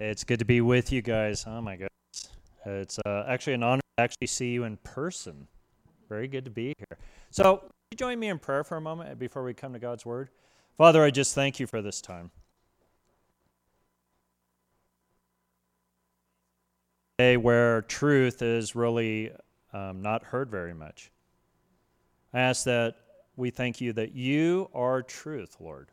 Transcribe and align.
It's 0.00 0.24
good 0.24 0.38
to 0.38 0.46
be 0.46 0.62
with 0.62 0.92
you 0.92 1.02
guys. 1.02 1.44
Oh 1.46 1.60
my 1.60 1.72
goodness. 1.72 1.90
It's 2.64 2.98
uh, 3.04 3.24
actually 3.28 3.52
an 3.52 3.62
honor 3.62 3.82
to 3.98 4.02
actually 4.02 4.28
see 4.28 4.48
you 4.48 4.64
in 4.64 4.78
person. 4.78 5.46
Very 6.08 6.26
good 6.26 6.46
to 6.46 6.50
be 6.50 6.74
here. 6.78 6.98
So, 7.30 7.64
you 7.90 7.98
join 7.98 8.18
me 8.18 8.28
in 8.28 8.38
prayer 8.38 8.64
for 8.64 8.78
a 8.78 8.80
moment 8.80 9.18
before 9.18 9.44
we 9.44 9.52
come 9.52 9.74
to 9.74 9.78
God's 9.78 10.06
Word? 10.06 10.30
Father, 10.78 11.04
I 11.04 11.10
just 11.10 11.34
thank 11.34 11.60
you 11.60 11.66
for 11.66 11.82
this 11.82 12.00
time. 12.00 12.30
Day 17.18 17.36
Where 17.36 17.82
truth 17.82 18.40
is 18.40 18.74
really 18.74 19.32
um, 19.74 20.00
not 20.00 20.24
heard 20.24 20.50
very 20.50 20.72
much. 20.72 21.10
I 22.32 22.40
ask 22.40 22.64
that 22.64 22.96
we 23.36 23.50
thank 23.50 23.82
you 23.82 23.92
that 23.92 24.14
you 24.14 24.70
are 24.72 25.02
truth, 25.02 25.58
Lord. 25.60 25.88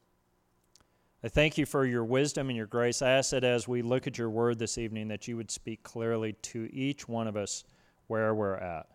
I 1.27 1.29
thank 1.29 1.57
you 1.57 1.65
for 1.65 1.85
your 1.85 2.05
wisdom 2.05 2.47
and 2.47 2.55
your 2.55 2.67
grace. 2.67 3.01
I 3.01 3.09
ask 3.11 3.31
that 3.31 3.43
as 3.43 3.67
we 3.67 3.81
look 3.81 4.07
at 4.07 4.17
your 4.17 4.29
word 4.29 4.59
this 4.59 4.77
evening, 4.77 5.09
that 5.09 5.27
you 5.27 5.35
would 5.35 5.51
speak 5.51 5.83
clearly 5.83 6.31
to 6.31 6.73
each 6.73 7.09
one 7.09 7.27
of 7.27 7.35
us 7.35 7.65
where 8.07 8.33
we're 8.33 8.55
at. 8.55 8.87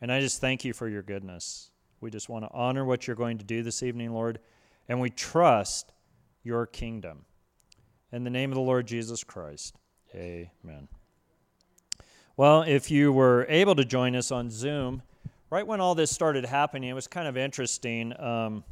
And 0.00 0.10
I 0.10 0.18
just 0.18 0.40
thank 0.40 0.64
you 0.64 0.72
for 0.72 0.88
your 0.88 1.02
goodness. 1.02 1.70
We 2.00 2.10
just 2.10 2.28
want 2.28 2.44
to 2.44 2.50
honor 2.52 2.84
what 2.84 3.06
you're 3.06 3.14
going 3.14 3.38
to 3.38 3.44
do 3.44 3.62
this 3.62 3.84
evening, 3.84 4.12
Lord, 4.12 4.40
and 4.88 5.00
we 5.00 5.08
trust 5.08 5.92
your 6.42 6.66
kingdom. 6.66 7.26
In 8.10 8.24
the 8.24 8.30
name 8.30 8.50
of 8.50 8.56
the 8.56 8.60
Lord 8.60 8.88
Jesus 8.88 9.22
Christ, 9.22 9.76
amen. 10.16 10.88
Well, 12.36 12.62
if 12.62 12.90
you 12.90 13.12
were 13.12 13.46
able 13.48 13.76
to 13.76 13.84
join 13.84 14.16
us 14.16 14.32
on 14.32 14.50
Zoom, 14.50 15.02
right 15.48 15.64
when 15.64 15.80
all 15.80 15.94
this 15.94 16.10
started 16.10 16.44
happening, 16.44 16.90
it 16.90 16.94
was 16.94 17.06
kind 17.06 17.28
of 17.28 17.36
interesting. 17.36 18.20
Um, 18.20 18.64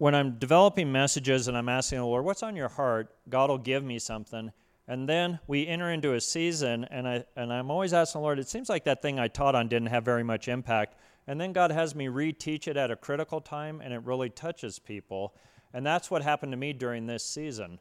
when 0.00 0.14
I'm 0.14 0.38
developing 0.38 0.90
messages 0.90 1.46
and 1.46 1.54
I'm 1.58 1.68
asking 1.68 1.98
the 1.98 2.06
Lord, 2.06 2.24
what's 2.24 2.42
on 2.42 2.56
your 2.56 2.70
heart? 2.70 3.14
God 3.28 3.50
will 3.50 3.58
give 3.58 3.84
me 3.84 3.98
something. 3.98 4.50
And 4.88 5.06
then 5.06 5.40
we 5.46 5.66
enter 5.66 5.90
into 5.92 6.14
a 6.14 6.20
season, 6.22 6.84
and, 6.84 7.06
I, 7.06 7.24
and 7.36 7.52
I'm 7.52 7.70
always 7.70 7.92
asking 7.92 8.20
the 8.20 8.22
Lord, 8.22 8.38
it 8.38 8.48
seems 8.48 8.70
like 8.70 8.84
that 8.84 9.02
thing 9.02 9.18
I 9.18 9.28
taught 9.28 9.54
on 9.54 9.68
didn't 9.68 9.88
have 9.88 10.02
very 10.02 10.22
much 10.22 10.48
impact. 10.48 10.96
And 11.26 11.38
then 11.38 11.52
God 11.52 11.70
has 11.70 11.94
me 11.94 12.06
reteach 12.06 12.66
it 12.66 12.78
at 12.78 12.90
a 12.90 12.96
critical 12.96 13.42
time, 13.42 13.82
and 13.82 13.92
it 13.92 14.02
really 14.02 14.30
touches 14.30 14.78
people. 14.78 15.34
And 15.74 15.84
that's 15.84 16.10
what 16.10 16.22
happened 16.22 16.52
to 16.52 16.56
me 16.56 16.72
during 16.72 17.04
this 17.04 17.22
season. 17.22 17.78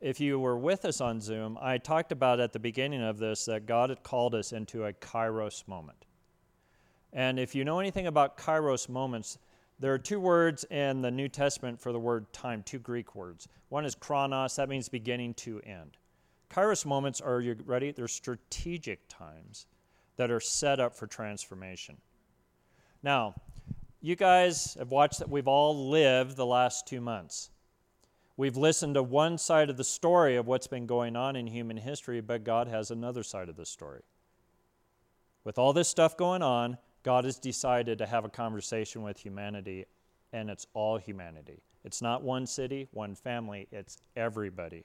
If 0.00 0.20
you 0.20 0.40
were 0.40 0.56
with 0.56 0.86
us 0.86 1.02
on 1.02 1.20
Zoom, 1.20 1.58
I 1.60 1.76
talked 1.76 2.12
about 2.12 2.40
at 2.40 2.54
the 2.54 2.58
beginning 2.58 3.02
of 3.02 3.18
this 3.18 3.44
that 3.44 3.66
God 3.66 3.90
had 3.90 4.02
called 4.02 4.34
us 4.34 4.52
into 4.52 4.86
a 4.86 4.94
kairos 4.94 5.68
moment. 5.68 6.06
And 7.12 7.38
if 7.38 7.54
you 7.54 7.66
know 7.66 7.78
anything 7.78 8.06
about 8.06 8.38
kairos 8.38 8.88
moments, 8.88 9.36
there 9.80 9.94
are 9.94 9.98
two 9.98 10.20
words 10.20 10.64
in 10.64 11.02
the 11.02 11.10
New 11.10 11.28
Testament 11.28 11.80
for 11.80 11.92
the 11.92 12.00
word 12.00 12.32
time, 12.32 12.62
two 12.64 12.78
Greek 12.78 13.14
words. 13.14 13.48
One 13.68 13.84
is 13.84 13.94
chronos, 13.94 14.56
that 14.56 14.68
means 14.68 14.88
beginning 14.88 15.34
to 15.34 15.60
end. 15.60 15.96
Kairos 16.50 16.84
moments 16.84 17.20
are, 17.20 17.40
you 17.40 17.56
ready? 17.64 17.92
They're 17.92 18.08
strategic 18.08 19.00
times 19.08 19.66
that 20.16 20.30
are 20.30 20.40
set 20.40 20.80
up 20.80 20.96
for 20.96 21.06
transformation. 21.06 21.96
Now, 23.02 23.34
you 24.00 24.16
guys 24.16 24.74
have 24.78 24.90
watched 24.90 25.18
that 25.20 25.28
we've 25.28 25.48
all 25.48 25.90
lived 25.90 26.36
the 26.36 26.46
last 26.46 26.86
two 26.86 27.00
months. 27.00 27.50
We've 28.36 28.56
listened 28.56 28.94
to 28.94 29.02
one 29.02 29.38
side 29.38 29.70
of 29.70 29.76
the 29.76 29.84
story 29.84 30.36
of 30.36 30.46
what's 30.46 30.68
been 30.68 30.86
going 30.86 31.16
on 31.16 31.36
in 31.36 31.46
human 31.46 31.76
history, 31.76 32.20
but 32.20 32.44
God 32.44 32.68
has 32.68 32.90
another 32.90 33.22
side 33.22 33.48
of 33.48 33.56
the 33.56 33.66
story. 33.66 34.02
With 35.44 35.58
all 35.58 35.72
this 35.72 35.88
stuff 35.88 36.16
going 36.16 36.42
on, 36.42 36.78
God 37.02 37.24
has 37.24 37.38
decided 37.38 37.98
to 37.98 38.06
have 38.06 38.24
a 38.24 38.28
conversation 38.28 39.02
with 39.02 39.18
humanity, 39.18 39.86
and 40.32 40.50
it's 40.50 40.66
all 40.74 40.98
humanity. 40.98 41.62
It's 41.84 42.02
not 42.02 42.22
one 42.22 42.46
city, 42.46 42.88
one 42.92 43.14
family, 43.14 43.68
it's 43.72 43.98
everybody. 44.16 44.84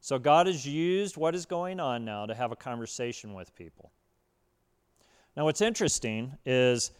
So 0.00 0.18
God 0.18 0.46
has 0.48 0.66
used 0.66 1.16
what 1.16 1.34
is 1.34 1.46
going 1.46 1.78
on 1.78 2.04
now 2.04 2.26
to 2.26 2.34
have 2.34 2.50
a 2.50 2.56
conversation 2.56 3.34
with 3.34 3.54
people. 3.54 3.92
Now, 5.36 5.44
what's 5.44 5.60
interesting 5.60 6.36
is 6.44 6.90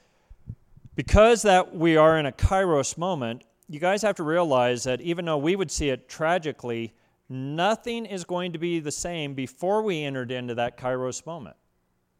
because 0.94 1.43
that 1.43 1.75
we 1.75 1.97
are 1.97 2.19
in 2.19 2.26
a 2.26 2.32
kairos 2.32 2.97
moment, 2.97 3.44
you 3.69 3.81
guys 3.81 4.03
have 4.03 4.15
to 4.16 4.22
realize 4.22 4.84
that 4.84 5.00
even 5.00 5.25
though 5.25 5.38
we 5.38 5.56
would 5.56 5.71
see 5.71 5.88
it 5.88 6.09
tragically, 6.09 6.94
nothing 7.28 8.06
is 8.06 8.25
going 8.25 8.53
to 8.53 8.59
be 8.59 8.78
the 8.81 8.93
same 8.93 9.34
before 9.34 9.82
we 9.82 10.05
entered 10.05 10.31
into 10.31 10.55
that 10.55 10.76
kairos 10.78 11.25
moment. 11.26 11.56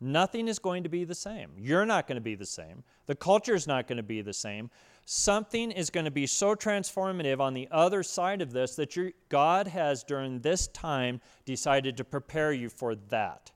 Nothing 0.05 0.49
is 0.49 0.59
going 0.59 0.83
to 0.83 0.89
be 0.89 1.05
the 1.05 1.15
same. 1.15 1.53
You're 1.57 1.87
not 1.87 2.09
going 2.09 2.17
to 2.17 2.21
be 2.21 2.35
the 2.35 2.45
same. 2.45 2.83
The 3.07 3.15
culture 3.15 3.55
is 3.55 3.69
not 3.69 3.87
going 3.87 3.99
to 3.99 4.03
be 4.03 4.21
the 4.21 4.33
same. 4.33 4.69
Something 5.05 5.71
is 5.71 5.91
going 5.91 6.07
to 6.07 6.11
be 6.11 6.27
so 6.27 6.57
transformative 6.57 7.39
on 7.39 7.55
the 7.55 7.69
other 7.71 8.03
side 8.03 8.43
of 8.43 8.51
this 8.51 8.75
that 8.75 8.97
God 9.29 9.69
has, 9.69 10.03
during 10.03 10.41
this 10.41 10.67
time, 10.67 11.21
decided 11.45 11.97
to 11.99 12.05
prepare 12.05 12.53
you 12.53 12.69
for 12.69 12.97
that. 13.11 13.53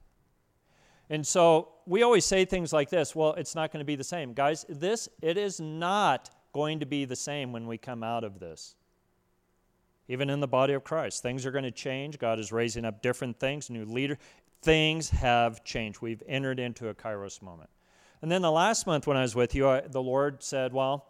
And 1.10 1.26
so 1.26 1.70
we 1.84 2.04
always 2.04 2.24
say 2.24 2.44
things 2.44 2.72
like 2.72 2.90
this 2.90 3.16
well, 3.16 3.32
it's 3.32 3.56
not 3.56 3.72
going 3.72 3.80
to 3.80 3.84
be 3.84 3.96
the 3.96 4.04
same. 4.04 4.32
Guys, 4.32 4.64
this, 4.68 5.08
it 5.20 5.36
is 5.36 5.60
not 5.60 6.30
going 6.52 6.78
to 6.78 6.86
be 6.86 7.04
the 7.04 7.16
same 7.16 7.50
when 7.50 7.66
we 7.66 7.76
come 7.76 8.04
out 8.04 8.22
of 8.22 8.38
this. 8.38 8.76
Even 10.06 10.30
in 10.30 10.38
the 10.38 10.46
body 10.46 10.74
of 10.74 10.84
Christ, 10.84 11.22
things 11.22 11.44
are 11.44 11.50
going 11.50 11.64
to 11.64 11.72
change. 11.72 12.20
God 12.20 12.38
is 12.38 12.52
raising 12.52 12.84
up 12.84 13.02
different 13.02 13.40
things, 13.40 13.68
new 13.68 13.84
leader 13.84 14.16
things 14.62 15.10
have 15.10 15.64
changed. 15.64 16.00
We've 16.00 16.22
entered 16.26 16.58
into 16.58 16.88
a 16.88 16.94
kairos 16.94 17.42
moment. 17.42 17.70
And 18.22 18.30
then 18.30 18.42
the 18.42 18.50
last 18.50 18.86
month 18.86 19.06
when 19.06 19.16
I 19.16 19.22
was 19.22 19.34
with 19.34 19.54
you, 19.54 19.68
I, 19.68 19.80
the 19.82 20.02
Lord 20.02 20.42
said, 20.42 20.72
Well, 20.72 21.06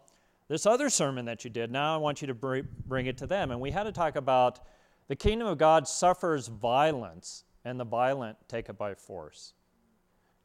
this 0.47 0.65
other 0.65 0.89
sermon 0.89 1.25
that 1.25 1.43
you 1.43 1.49
did, 1.49 1.71
now 1.71 1.93
I 1.93 1.97
want 1.97 2.21
you 2.21 2.27
to 2.27 2.33
bring 2.33 3.05
it 3.05 3.17
to 3.17 3.27
them. 3.27 3.51
And 3.51 3.59
we 3.59 3.71
had 3.71 3.83
to 3.83 3.91
talk 3.91 4.15
about 4.15 4.59
the 5.07 5.15
kingdom 5.15 5.47
of 5.47 5.57
God 5.57 5.87
suffers 5.87 6.47
violence, 6.47 7.45
and 7.63 7.79
the 7.79 7.85
violent 7.85 8.37
take 8.47 8.69
it 8.69 8.77
by 8.77 8.93
force. 8.93 9.53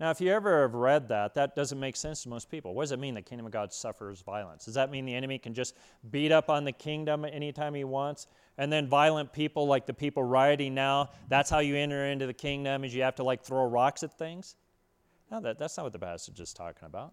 Now, 0.03 0.11
if 0.11 0.21
you 0.21 0.33
ever 0.33 0.63
have 0.63 0.75
read 0.75 1.07
that, 1.11 1.35
that 1.35 1.55
doesn't 1.55 1.79
make 1.79 1.95
sense 1.95 2.25
to 2.25 2.29
most 2.29 2.51
people. 2.51 2.75
What 2.75 2.83
does 2.83 2.91
it 2.91 2.99
mean 2.99 3.15
the 3.15 3.23
kingdom 3.23 3.47
of 3.47 3.53
God 3.53 3.73
suffers 3.73 4.21
violence? 4.21 4.65
Does 4.65 4.75
that 4.75 4.91
mean 4.91 5.05
the 5.05 5.15
enemy 5.15 5.39
can 5.39 5.55
just 5.55 5.77
beat 6.11 6.33
up 6.33 6.51
on 6.51 6.65
the 6.65 6.73
kingdom 6.73 7.25
anytime 7.25 7.73
he 7.73 7.85
wants? 7.85 8.27
And 8.59 8.73
then 8.73 8.89
violent 8.89 9.33
people, 9.33 9.69
like 9.69 9.87
the 9.87 9.95
people 9.95 10.25
rioting 10.25 10.75
now, 10.75 11.11
that's 11.29 11.49
how 11.49 11.61
you 11.61 11.77
enter 11.77 12.07
into 12.07 12.27
the 12.27 12.35
kingdom, 12.35 12.83
is 12.83 12.93
you 12.93 13.03
have 13.03 13.15
to 13.15 13.23
like 13.23 13.45
throw 13.45 13.65
rocks 13.65 14.03
at 14.03 14.19
things? 14.19 14.57
No, 15.31 15.41
that, 15.41 15.61
that's 15.61 15.77
not 15.77 15.85
what 15.85 15.93
the 15.93 16.01
passage 16.01 16.41
is 16.41 16.53
talking 16.53 16.87
about. 16.87 17.13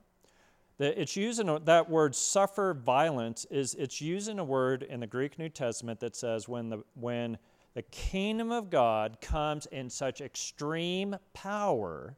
The, 0.79 1.00
it's 1.00 1.16
using 1.16 1.59
that 1.66 1.91
word 1.91 2.16
suffer 2.16 2.73
violence 2.73 3.45
is 3.51 3.75
it's 3.75 4.01
using 4.01 4.39
a 4.39 4.44
word 4.44 4.81
in 4.81 5.00
the 5.00 5.06
Greek 5.06 5.38
New 5.38 5.50
Testament 5.50 6.00
that 6.00 6.16
says 6.16 6.50
when 6.50 6.69
the 6.69 6.83
when 6.95 7.38
the 7.75 7.83
kingdom 7.83 8.51
of 8.51 8.71
God 8.71 9.21
comes 9.21 9.67
in 9.67 9.91
such 9.91 10.21
extreme 10.21 11.16
power 11.35 12.17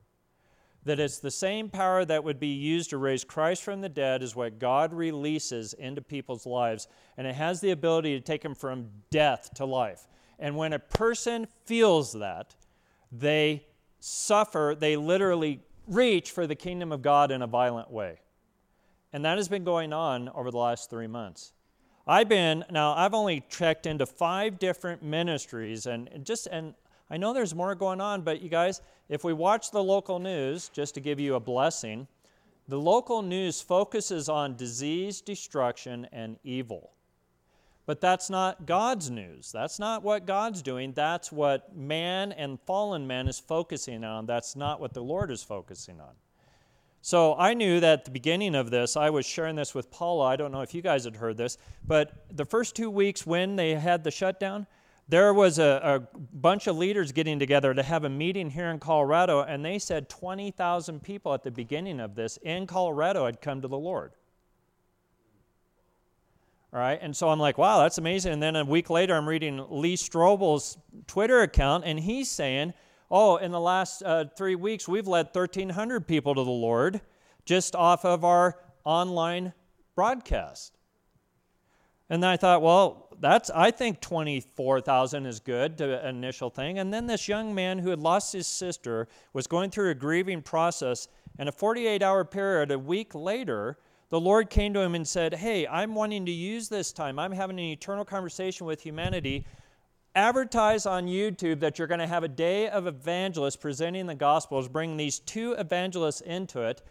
that 0.84 1.00
it's 1.00 1.20
the 1.20 1.32
same 1.32 1.70
power 1.70 2.04
that 2.06 2.24
would 2.24 2.40
be 2.40 2.48
used 2.48 2.90
to 2.90 2.98
raise 2.98 3.24
Christ 3.24 3.64
from 3.64 3.82
the 3.82 3.90
dead 3.90 4.24
is 4.24 4.36
what 4.36 4.60
God 4.60 4.94
releases 4.94 5.74
into 5.74 6.02
people's 6.02 6.46
lives. 6.46 6.88
And 7.18 7.28
it 7.28 7.36
has 7.36 7.62
the 7.62 7.72
ability 7.72 8.18
to 8.18 8.24
take 8.24 8.42
them 8.42 8.56
from 8.56 8.90
death 9.12 9.52
to 9.56 9.66
life. 9.66 10.08
And 10.40 10.58
when 10.58 10.74
a 10.74 10.80
person 10.80 11.48
feels 11.66 12.14
that, 12.14 12.56
they 13.12 13.68
suffer, 14.00 14.76
they 14.78 14.96
literally 14.96 15.62
reach 15.88 16.32
for 16.32 16.48
the 16.48 16.56
kingdom 16.56 16.92
of 16.92 17.02
God 17.02 17.32
in 17.32 17.42
a 17.42 17.48
violent 17.48 17.92
way. 17.92 18.20
And 19.14 19.26
that 19.26 19.38
has 19.38 19.48
been 19.48 19.64
going 19.64 19.94
on 19.94 20.30
over 20.30 20.50
the 20.50 20.58
last 20.58 20.90
three 20.90 21.08
months. 21.08 21.54
I've 22.08 22.30
been, 22.30 22.66
now 22.72 22.94
I've 22.96 23.14
only 23.14 23.44
checked 23.50 23.86
into 23.86 24.08
five 24.08 24.58
different 24.58 25.04
ministries 25.04 25.86
and 25.86 26.10
just, 26.24 26.48
and 26.48 26.74
I 27.12 27.18
know 27.18 27.34
there's 27.34 27.54
more 27.54 27.76
going 27.76 28.00
on, 28.00 28.22
but 28.22 28.42
you 28.42 28.50
guys, 28.50 28.82
if 29.12 29.26
we 29.26 29.34
watch 29.34 29.72
the 29.72 29.84
local 29.84 30.20
news, 30.20 30.70
just 30.70 30.94
to 30.94 31.02
give 31.02 31.20
you 31.20 31.36
a 31.36 31.40
blessing, 31.40 32.08
the 32.70 32.80
local 32.80 33.22
news 33.22 33.60
focuses 33.60 34.30
on 34.30 34.56
disease, 34.56 35.20
destruction, 35.20 36.08
and 36.14 36.38
evil. 36.46 36.92
But 37.86 38.00
that's 38.00 38.30
not 38.30 38.66
God's 38.66 39.12
news. 39.12 39.52
That's 39.52 39.80
not 39.80 40.02
what 40.02 40.26
God's 40.26 40.62
doing. 40.62 40.94
That's 40.94 41.30
what 41.30 41.76
man 41.76 42.32
and 42.32 42.58
fallen 42.62 43.06
man 43.06 43.28
is 43.28 43.38
focusing 43.38 44.06
on. 44.06 44.28
That's 44.28 44.56
not 44.56 44.80
what 44.80 44.94
the 44.94 45.04
Lord 45.04 45.30
is 45.30 45.44
focusing 45.44 46.00
on. 46.00 46.14
So 47.02 47.36
I 47.38 47.54
knew 47.54 47.82
that 47.82 48.00
at 48.00 48.06
the 48.06 48.12
beginning 48.12 48.56
of 48.56 48.72
this, 48.72 48.96
I 48.96 49.10
was 49.10 49.26
sharing 49.26 49.58
this 49.58 49.76
with 49.76 49.92
Paula. 49.92 50.28
I 50.28 50.38
don't 50.38 50.54
know 50.54 50.62
if 50.62 50.74
you 50.74 50.82
guys 50.82 51.04
had 51.04 51.18
heard 51.18 51.36
this, 51.36 51.58
but 51.86 52.28
the 52.32 52.46
first 52.46 52.78
two 52.78 52.90
weeks 52.90 53.26
when 53.28 53.58
they 53.58 53.76
had 53.76 54.06
the 54.06 54.12
shutdown, 54.12 54.68
there 55.12 55.34
was 55.34 55.60
a, 55.60 55.82
a, 55.84 56.18
bunch 56.34 56.68
of 56.68 56.78
leaders 56.78 57.12
getting 57.12 57.38
together 57.38 57.74
to 57.74 57.84
have 57.84 58.06
a 58.06 58.10
meeting 58.10 58.50
here 58.50 58.70
in 58.70 58.80
Colorado, 58.80 59.42
and 59.42 59.64
they 59.64 59.78
said 59.78 60.08
20,000 60.08 61.04
people 61.04 61.34
at 61.34 61.44
the 61.44 61.52
beginning 61.52 62.00
of 62.00 62.16
this 62.16 62.38
in 62.38 62.66
Colorado 62.66 63.26
had 63.26 63.42
come 63.42 63.62
to 63.62 63.68
the 63.68 63.78
Lord. 63.78 64.14
All 66.74 66.80
right, 66.80 66.98
and 67.02 67.14
so 67.14 67.28
I'm 67.28 67.40
like, 67.40 67.58
wow, 67.58 67.80
that's 67.80 67.98
amazing. 67.98 68.32
And 68.32 68.42
then 68.42 68.56
a 68.56 68.64
week 68.64 68.90
later, 68.90 69.14
I'm 69.14 69.28
reading 69.28 69.62
Lee 69.70 69.98
Strobel's 69.98 70.78
Twitter 71.08 71.42
account, 71.42 71.84
and 71.86 72.00
he's 72.00 72.32
saying, 72.32 72.74
oh, 73.12 73.36
in 73.36 73.52
the 73.52 73.60
last 73.60 74.02
uh, 74.04 74.24
three 74.38 74.56
weeks, 74.56 74.88
we've 74.88 75.08
led 75.08 75.26
1,300 75.34 76.08
people 76.08 76.36
to 76.36 76.44
the 76.46 76.50
Lord 76.50 77.02
just 77.44 77.76
off 77.76 78.06
of 78.06 78.24
our 78.24 78.58
online 78.86 79.52
broadcast. 79.94 80.78
And 82.10 82.24
then 82.24 82.30
I 82.30 82.38
thought, 82.38 82.62
well, 82.62 83.10
that's 83.22 83.50
I 83.52 83.72
think 83.72 84.02
24,000 84.02 85.26
is 85.26 85.40
good 85.40 85.78
to 85.78 86.08
initial 86.08 86.50
thing. 86.50 86.80
And 86.80 86.94
then 86.94 87.06
this 87.06 87.28
young 87.28 87.56
man 87.56 87.80
who 87.80 87.92
had 87.92 88.00
lost 88.00 88.34
his 88.34 88.48
sister 88.48 89.08
was 89.32 89.48
going 89.48 89.70
through 89.70 89.92
a 89.92 89.96
grieving 89.96 90.42
process 90.42 91.08
and 91.38 91.48
a 91.48 91.52
48-hour 91.52 92.26
period 92.26 92.72
a 92.72 92.80
week 92.80 93.16
later, 93.16 93.78
the 94.10 94.20
Lord 94.20 94.50
came 94.50 94.74
to 94.74 94.82
him 94.82 94.96
and 94.96 95.08
said, 95.08 95.36
"Hey, 95.36 95.66
I'm 95.68 95.96
wanting 95.96 96.26
to 96.26 96.32
use 96.32 96.68
this 96.68 96.92
time. 96.92 97.18
I'm 97.18 97.32
having 97.32 97.58
an 97.60 97.66
eternal 97.66 98.04
conversation 98.04 98.66
with 98.66 98.82
humanity. 98.82 99.46
Advertise 100.16 100.86
on 100.86 101.06
YouTube 101.06 101.62
that 101.62 101.80
you're 101.80 101.88
going 101.88 102.02
to 102.02 102.08
have 102.08 102.24
a 102.24 102.28
day 102.28 102.68
of 102.68 102.88
evangelists 102.88 103.56
presenting 103.56 104.08
the 104.08 104.16
gospels, 104.16 104.68
bring 104.68 104.98
these 104.98 105.20
two 105.20 105.54
evangelists 105.54 106.22
into 106.22 106.62
it." 106.62 106.82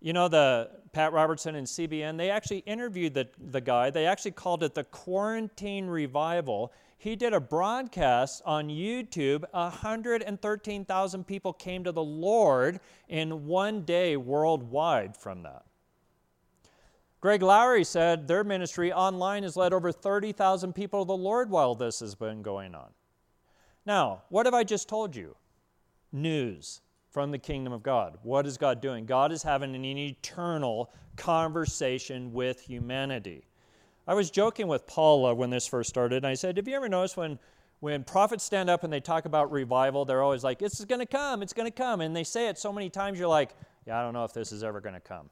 You 0.00 0.12
know, 0.12 0.28
the 0.28 0.68
Pat 0.96 1.12
Robertson 1.12 1.56
and 1.56 1.66
CBN, 1.66 2.16
they 2.16 2.30
actually 2.30 2.60
interviewed 2.60 3.12
the, 3.12 3.28
the 3.38 3.60
guy. 3.60 3.90
They 3.90 4.06
actually 4.06 4.30
called 4.30 4.62
it 4.62 4.74
the 4.74 4.84
Quarantine 4.84 5.88
Revival. 5.88 6.72
He 6.96 7.16
did 7.16 7.34
a 7.34 7.38
broadcast 7.38 8.40
on 8.46 8.68
YouTube. 8.70 9.44
113,000 9.52 11.26
people 11.26 11.52
came 11.52 11.84
to 11.84 11.92
the 11.92 12.02
Lord 12.02 12.80
in 13.10 13.46
one 13.46 13.82
day 13.82 14.16
worldwide 14.16 15.18
from 15.18 15.42
that. 15.42 15.66
Greg 17.20 17.42
Laurie 17.42 17.84
said 17.84 18.26
their 18.26 18.42
ministry 18.42 18.90
online 18.90 19.42
has 19.42 19.54
led 19.54 19.74
over 19.74 19.92
30,000 19.92 20.72
people 20.72 21.04
to 21.04 21.08
the 21.08 21.14
Lord 21.14 21.50
while 21.50 21.74
this 21.74 22.00
has 22.00 22.14
been 22.14 22.40
going 22.40 22.74
on. 22.74 22.88
Now, 23.84 24.22
what 24.30 24.46
have 24.46 24.54
I 24.54 24.64
just 24.64 24.88
told 24.88 25.14
you? 25.14 25.36
News 26.10 26.80
from 27.16 27.30
the 27.30 27.38
kingdom 27.38 27.72
of 27.72 27.82
God. 27.82 28.18
What 28.24 28.46
is 28.46 28.58
God 28.58 28.82
doing? 28.82 29.06
God 29.06 29.32
is 29.32 29.42
having 29.42 29.74
an 29.74 29.86
eternal 29.86 30.92
conversation 31.16 32.34
with 32.34 32.60
humanity. 32.60 33.46
I 34.06 34.12
was 34.12 34.30
joking 34.30 34.68
with 34.68 34.86
Paula 34.86 35.34
when 35.34 35.48
this 35.48 35.66
first 35.66 35.88
started, 35.88 36.16
and 36.16 36.26
I 36.26 36.34
said, 36.34 36.58
Have 36.58 36.68
you 36.68 36.76
ever 36.76 36.90
noticed 36.90 37.16
when, 37.16 37.38
when 37.80 38.04
prophets 38.04 38.44
stand 38.44 38.68
up 38.68 38.84
and 38.84 38.92
they 38.92 39.00
talk 39.00 39.24
about 39.24 39.50
revival, 39.50 40.04
they're 40.04 40.22
always 40.22 40.44
like, 40.44 40.58
This 40.58 40.78
is 40.78 40.84
going 40.84 40.98
to 40.98 41.06
come, 41.06 41.40
it's 41.40 41.54
going 41.54 41.64
to 41.66 41.74
come. 41.74 42.02
And 42.02 42.14
they 42.14 42.22
say 42.22 42.48
it 42.48 42.58
so 42.58 42.70
many 42.70 42.90
times, 42.90 43.18
you're 43.18 43.28
like, 43.28 43.56
Yeah, 43.86 43.98
I 43.98 44.02
don't 44.02 44.12
know 44.12 44.24
if 44.24 44.34
this 44.34 44.52
is 44.52 44.62
ever 44.62 44.82
going 44.82 44.94
to 44.94 45.00
come. 45.00 45.30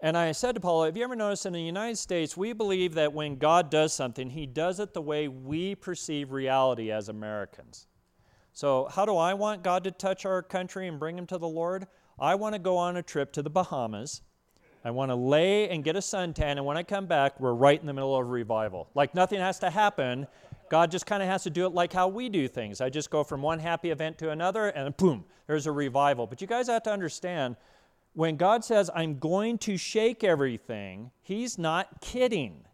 And 0.00 0.18
I 0.18 0.32
said 0.32 0.56
to 0.56 0.60
Paula, 0.60 0.86
Have 0.86 0.96
you 0.96 1.04
ever 1.04 1.14
noticed 1.14 1.46
in 1.46 1.52
the 1.52 1.62
United 1.62 1.98
States, 1.98 2.36
we 2.36 2.52
believe 2.52 2.94
that 2.94 3.12
when 3.12 3.36
God 3.36 3.70
does 3.70 3.92
something, 3.92 4.30
he 4.30 4.44
does 4.44 4.80
it 4.80 4.92
the 4.92 5.02
way 5.02 5.28
we 5.28 5.76
perceive 5.76 6.32
reality 6.32 6.90
as 6.90 7.08
Americans. 7.08 7.86
So, 8.58 8.88
how 8.90 9.06
do 9.06 9.16
I 9.16 9.34
want 9.34 9.62
God 9.62 9.84
to 9.84 9.92
touch 9.92 10.26
our 10.26 10.42
country 10.42 10.88
and 10.88 10.98
bring 10.98 11.16
him 11.16 11.26
to 11.26 11.38
the 11.38 11.46
Lord? 11.46 11.86
I 12.18 12.34
want 12.34 12.56
to 12.56 12.58
go 12.58 12.76
on 12.76 12.96
a 12.96 13.04
trip 13.04 13.32
to 13.34 13.42
the 13.42 13.48
Bahamas. 13.48 14.22
I 14.84 14.90
want 14.90 15.12
to 15.12 15.14
lay 15.14 15.68
and 15.68 15.84
get 15.84 15.94
a 15.94 16.00
suntan, 16.00 16.56
and 16.56 16.66
when 16.66 16.76
I 16.76 16.82
come 16.82 17.06
back, 17.06 17.38
we're 17.38 17.52
right 17.52 17.80
in 17.80 17.86
the 17.86 17.92
middle 17.92 18.16
of 18.16 18.26
revival. 18.26 18.88
Like 18.96 19.14
nothing 19.14 19.38
has 19.38 19.60
to 19.60 19.70
happen. 19.70 20.26
God 20.70 20.90
just 20.90 21.06
kind 21.06 21.22
of 21.22 21.28
has 21.28 21.44
to 21.44 21.50
do 21.50 21.66
it 21.66 21.68
like 21.72 21.92
how 21.92 22.08
we 22.08 22.28
do 22.28 22.48
things. 22.48 22.80
I 22.80 22.90
just 22.90 23.10
go 23.10 23.22
from 23.22 23.42
one 23.42 23.60
happy 23.60 23.92
event 23.92 24.18
to 24.18 24.30
another, 24.30 24.70
and 24.70 24.96
boom, 24.96 25.24
there's 25.46 25.68
a 25.68 25.72
revival. 25.72 26.26
But 26.26 26.40
you 26.40 26.48
guys 26.48 26.66
have 26.66 26.82
to 26.82 26.90
understand 26.90 27.54
when 28.14 28.36
God 28.36 28.64
says, 28.64 28.90
I'm 28.92 29.20
going 29.20 29.58
to 29.58 29.76
shake 29.76 30.24
everything, 30.24 31.12
He's 31.22 31.58
not 31.58 32.00
kidding. 32.00 32.64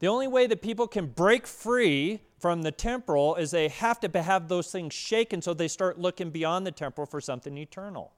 The 0.00 0.08
only 0.08 0.26
way 0.26 0.48
that 0.48 0.62
people 0.62 0.88
can 0.88 1.06
break 1.06 1.46
free 1.46 2.22
from 2.38 2.62
the 2.62 2.70
temporal 2.70 3.36
is 3.36 3.50
they 3.50 3.68
have 3.68 4.00
to 4.00 4.22
have 4.22 4.48
those 4.48 4.70
things 4.70 4.92
shaken 4.92 5.40
so 5.40 5.54
they 5.54 5.68
start 5.68 5.98
looking 5.98 6.30
beyond 6.30 6.66
the 6.66 6.70
temporal 6.70 7.06
for 7.06 7.20
something 7.20 7.56
eternal. 7.56 8.12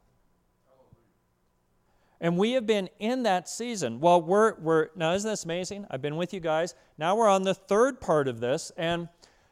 And 2.21 2.37
we 2.37 2.53
have 2.53 2.67
been 2.67 2.89
in 2.99 3.23
that 3.23 3.49
season. 3.49 4.01
Well, 4.01 4.21
we're, 4.21 4.59
we're 4.59 4.89
now, 4.97 5.13
isn't 5.13 5.31
this 5.31 5.45
amazing? 5.45 5.87
I've 5.89 6.03
been 6.03 6.17
with 6.17 6.35
you 6.35 6.41
guys. 6.41 6.75
Now 6.99 7.15
we're 7.15 7.29
on 7.29 7.45
the 7.45 7.55
third 7.55 8.01
part 8.01 8.27
of 8.27 8.41
this. 8.41 8.73
And 8.77 9.09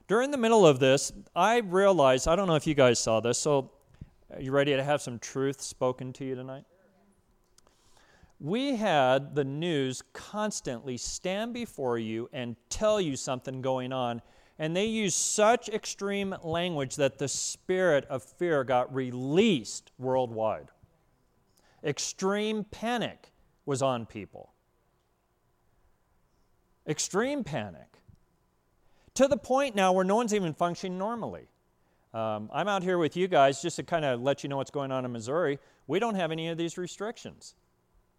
during 0.08 0.32
the 0.32 0.36
middle 0.36 0.66
of 0.66 0.80
this, 0.80 1.12
I 1.34 1.58
realized 1.58 2.26
I 2.26 2.34
don't 2.34 2.48
know 2.48 2.56
if 2.56 2.66
you 2.66 2.74
guys 2.74 2.98
saw 2.98 3.20
this. 3.20 3.38
So, 3.38 3.70
are 4.34 4.40
you 4.40 4.50
ready 4.50 4.74
to 4.74 4.82
have 4.82 5.00
some 5.00 5.20
truth 5.20 5.60
spoken 5.60 6.12
to 6.14 6.24
you 6.24 6.34
tonight? 6.34 6.64
we 8.38 8.76
had 8.76 9.34
the 9.34 9.44
news 9.44 10.02
constantly 10.12 10.96
stand 10.96 11.54
before 11.54 11.98
you 11.98 12.28
and 12.32 12.56
tell 12.68 13.00
you 13.00 13.16
something 13.16 13.62
going 13.62 13.92
on. 13.92 14.20
And 14.58 14.74
they 14.74 14.86
used 14.86 15.16
such 15.16 15.68
extreme 15.68 16.34
language 16.42 16.96
that 16.96 17.18
the 17.18 17.28
spirit 17.28 18.06
of 18.06 18.22
fear 18.22 18.64
got 18.64 18.94
released 18.94 19.92
worldwide. 19.98 20.68
Extreme 21.84 22.64
panic 22.70 23.32
was 23.66 23.82
on 23.82 24.06
people. 24.06 24.52
Extreme 26.88 27.44
panic. 27.44 27.98
To 29.14 29.28
the 29.28 29.36
point 29.36 29.74
now 29.74 29.92
where 29.92 30.04
no 30.04 30.16
one's 30.16 30.32
even 30.32 30.54
functioning 30.54 30.98
normally. 30.98 31.48
Um, 32.14 32.48
I'm 32.52 32.68
out 32.68 32.82
here 32.82 32.96
with 32.96 33.16
you 33.16 33.28
guys 33.28 33.60
just 33.60 33.76
to 33.76 33.82
kind 33.82 34.04
of 34.04 34.22
let 34.22 34.42
you 34.42 34.48
know 34.48 34.56
what's 34.56 34.70
going 34.70 34.90
on 34.90 35.04
in 35.04 35.12
Missouri. 35.12 35.58
We 35.86 35.98
don't 35.98 36.14
have 36.14 36.32
any 36.32 36.48
of 36.48 36.56
these 36.56 36.78
restrictions. 36.78 37.54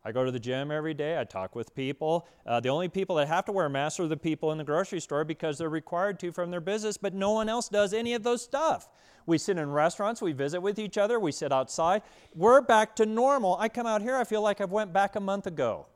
I 0.06 0.12
go 0.12 0.24
to 0.24 0.32
the 0.32 0.40
gym 0.40 0.72
every 0.72 0.94
day. 0.94 1.20
I 1.20 1.24
talk 1.26 1.56
with 1.56 1.76
people. 1.76 2.28
Uh, 2.46 2.60
the 2.60 2.70
only 2.70 2.88
people 2.88 3.18
that 3.18 3.28
have 3.28 3.46
to 3.46 3.52
wear 3.52 3.68
masks 3.68 4.00
are 4.00 4.08
the 4.08 4.16
people 4.16 4.52
in 4.52 4.58
the 4.58 4.64
grocery 4.64 5.02
store 5.02 5.26
because 5.26 5.58
they're 5.58 5.70
required 5.70 6.20
to 6.20 6.32
from 6.32 6.50
their 6.50 6.62
business, 6.62 6.98
but 6.98 7.14
no 7.14 7.32
one 7.32 7.50
else 7.50 7.68
does 7.68 7.94
any 7.94 8.14
of 8.14 8.24
those 8.24 8.42
stuff. 8.42 8.88
We 9.26 9.38
sit 9.38 9.58
in 9.58 9.70
restaurants, 9.70 10.22
we 10.22 10.32
visit 10.32 10.62
with 10.62 10.80
each 10.80 10.98
other, 10.98 11.20
we 11.20 11.34
sit 11.34 11.52
outside. 11.52 12.04
We're 12.34 12.62
back 12.62 12.96
to 12.96 13.06
normal. 13.06 13.58
I 13.60 13.68
come 13.68 13.86
out 13.86 14.02
here, 14.02 14.16
I 14.16 14.24
feel 14.24 14.42
like 14.42 14.62
I've 14.62 14.72
went 14.72 14.94
back 14.94 15.18
a 15.18 15.20
month 15.20 15.48
ago. 15.48 15.88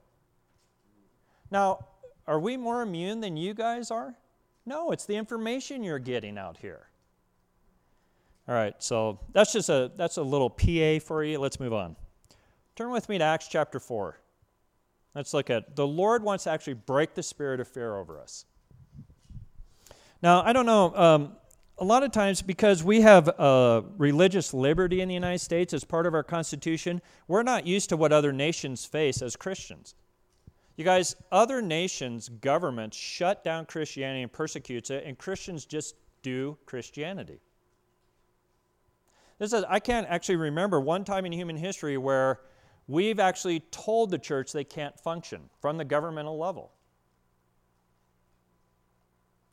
Now, 1.50 1.86
are 2.28 2.40
we 2.40 2.58
more 2.58 2.82
immune 2.82 3.22
than 3.22 3.38
you 3.38 3.54
guys 3.54 3.92
are? 3.92 4.16
No, 4.66 4.92
it's 4.92 5.06
the 5.06 5.16
information 5.16 5.84
you're 5.84 6.00
getting 6.00 6.38
out 6.38 6.58
here. 6.58 6.88
All 8.48 8.56
right, 8.56 8.74
so 8.80 9.20
that's 9.32 9.54
just 9.54 9.70
a 9.70 9.92
that's 9.96 10.18
a 10.18 10.24
little 10.24 10.50
PA 10.50 11.00
for 11.00 11.24
you. 11.24 11.40
Let's 11.40 11.60
move 11.60 11.74
on. 11.74 11.96
Turn 12.76 12.92
with 12.92 13.10
me 13.10 13.18
to 13.18 13.24
Acts 13.24 13.48
chapter 13.48 13.80
4. 13.80 14.18
Let's 15.14 15.34
look 15.34 15.50
at 15.50 15.76
the 15.76 15.86
Lord 15.86 16.24
wants 16.24 16.46
to 16.46 16.52
actually 16.52 16.76
break 16.76 17.16
the 17.16 17.24
spirit 17.24 17.60
of 17.60 17.68
fear 17.68 17.98
over 17.98 18.20
us. 18.20 18.46
Now, 20.22 20.42
I 20.44 20.54
don't 20.54 20.66
know, 20.66 20.96
um, 20.96 21.36
a 21.78 21.84
lot 21.84 22.04
of 22.04 22.12
times 22.12 22.42
because 22.42 22.84
we 22.84 23.02
have 23.02 23.28
uh, 23.28 23.82
religious 23.98 24.54
liberty 24.54 25.02
in 25.02 25.08
the 25.08 25.14
United 25.14 25.40
States 25.40 25.74
as 25.74 25.84
part 25.84 26.06
of 26.06 26.14
our 26.14 26.24
Constitution, 26.24 27.02
we're 27.28 27.44
not 27.44 27.66
used 27.66 27.90
to 27.90 27.98
what 27.98 28.14
other 28.14 28.32
nations 28.32 28.86
face 28.86 29.22
as 29.22 29.36
Christians. 29.36 29.96
You 30.78 30.86
guys, 30.86 31.16
other 31.32 31.62
nations' 31.62 32.30
governments 32.30 32.96
shut 32.96 33.44
down 33.44 33.66
Christianity 33.66 34.22
and 34.22 34.32
persecutes 34.32 34.90
it, 34.92 35.04
and 35.06 35.18
Christians 35.18 35.66
just 35.66 35.96
do 36.22 36.58
Christianity. 36.66 37.42
This 39.40 39.54
is, 39.54 39.64
I 39.68 39.80
can't 39.80 40.08
actually 40.08 40.36
remember 40.36 40.80
one 40.80 41.04
time 41.04 41.26
in 41.26 41.32
human 41.32 41.58
history 41.58 41.98
where 41.98 42.42
We've 42.92 43.22
actually 43.22 43.62
told 43.72 44.12
the 44.12 44.18
church 44.18 44.52
they 44.52 44.66
can't 44.66 45.00
function 45.00 45.44
from 45.62 45.78
the 45.78 45.86
governmental 45.86 46.38
level. 46.38 46.74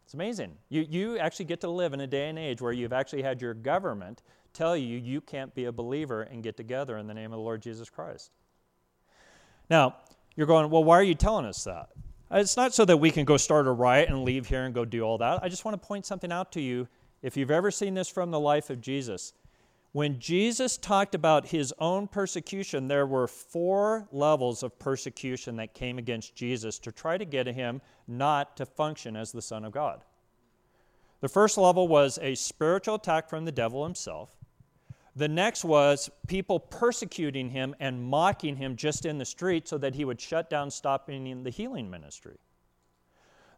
It's 0.05 0.15
amazing. 0.15 0.55
You, 0.71 0.85
you 0.91 1.19
actually 1.21 1.45
get 1.45 1.61
to 1.61 1.71
live 1.71 1.93
in 1.93 2.01
a 2.01 2.07
day 2.09 2.29
and 2.31 2.37
age 2.37 2.61
where 2.61 2.73
you've 2.73 2.93
actually 2.93 3.23
had 3.23 3.41
your 3.41 3.55
government 3.55 4.23
tell 4.55 4.77
you 4.77 4.99
you 4.99 5.21
can't 5.21 5.55
be 5.55 5.67
a 5.67 5.73
believer 5.73 6.23
and 6.23 6.43
get 6.43 6.57
together 6.57 6.99
in 6.99 7.07
the 7.07 7.15
name 7.15 7.27
of 7.27 7.37
the 7.37 7.43
Lord 7.45 7.63
Jesus 7.63 7.89
Christ. 7.89 8.33
Now, 9.71 9.99
you're 10.35 10.49
going, 10.49 10.69
well, 10.69 10.83
why 10.83 10.99
are 10.99 11.05
you 11.05 11.15
telling 11.15 11.47
us 11.47 11.63
that? 11.63 11.91
It's 12.33 12.57
not 12.57 12.75
so 12.75 12.85
that 12.87 12.97
we 12.97 13.13
can 13.13 13.25
go 13.25 13.37
start 13.37 13.69
a 13.69 13.71
riot 13.71 14.09
and 14.09 14.25
leave 14.25 14.49
here 14.49 14.65
and 14.65 14.75
go 14.75 14.85
do 14.85 15.03
all 15.03 15.19
that. 15.19 15.45
I 15.45 15.49
just 15.49 15.65
want 15.65 15.81
to 15.81 15.87
point 15.87 16.07
something 16.07 16.33
out 16.33 16.51
to 16.53 16.61
you. 16.61 16.89
If 17.23 17.37
you've 17.37 17.53
ever 17.53 17.71
seen 17.71 17.95
this 17.95 18.09
from 18.09 18.33
the 18.33 18.41
life 18.41 18.69
of 18.69 18.81
Jesus, 18.81 19.33
when 19.99 20.21
Jesus 20.21 20.77
talked 20.77 21.17
about 21.17 21.49
his 21.49 21.75
own 21.81 22.07
persecution, 22.07 22.87
there 22.87 23.05
were 23.05 23.27
four 23.27 24.07
levels 24.13 24.63
of 24.63 24.79
persecution 24.79 25.57
that 25.57 25.75
came 25.75 25.99
against 25.99 26.37
Jesus 26.37 26.79
to 26.79 26.93
try 26.93 27.19
to 27.19 27.25
get 27.25 27.49
him 27.49 27.81
not 28.07 28.57
to 28.59 28.65
function 28.65 29.17
as 29.17 29.33
the 29.33 29.43
Son 29.43 29.65
of 29.65 29.73
God. 29.73 30.05
The 31.21 31.29
first 31.29 31.59
level 31.59 31.89
was 31.89 32.17
a 32.23 32.37
spiritual 32.37 32.95
attack 32.95 33.29
from 33.29 33.45
the 33.45 33.51
devil 33.51 33.83
himself. 33.83 34.31
The 35.17 35.27
next 35.27 35.65
was 35.65 36.09
people 36.29 36.61
persecuting 36.61 37.51
him 37.51 37.75
and 37.81 38.01
mocking 38.01 38.55
him 38.55 38.77
just 38.77 39.05
in 39.05 39.19
the 39.19 39.25
street 39.25 39.67
so 39.67 39.79
that 39.79 39.97
he 39.97 40.05
would 40.05 40.21
shut 40.21 40.49
down 40.49 40.71
stopping 40.71 41.43
the 41.43 41.51
healing 41.51 41.91
ministry. 41.91 42.39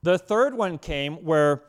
The 0.02 0.16
third 0.16 0.54
one 0.54 0.78
came 0.78 1.16
where 1.16 1.64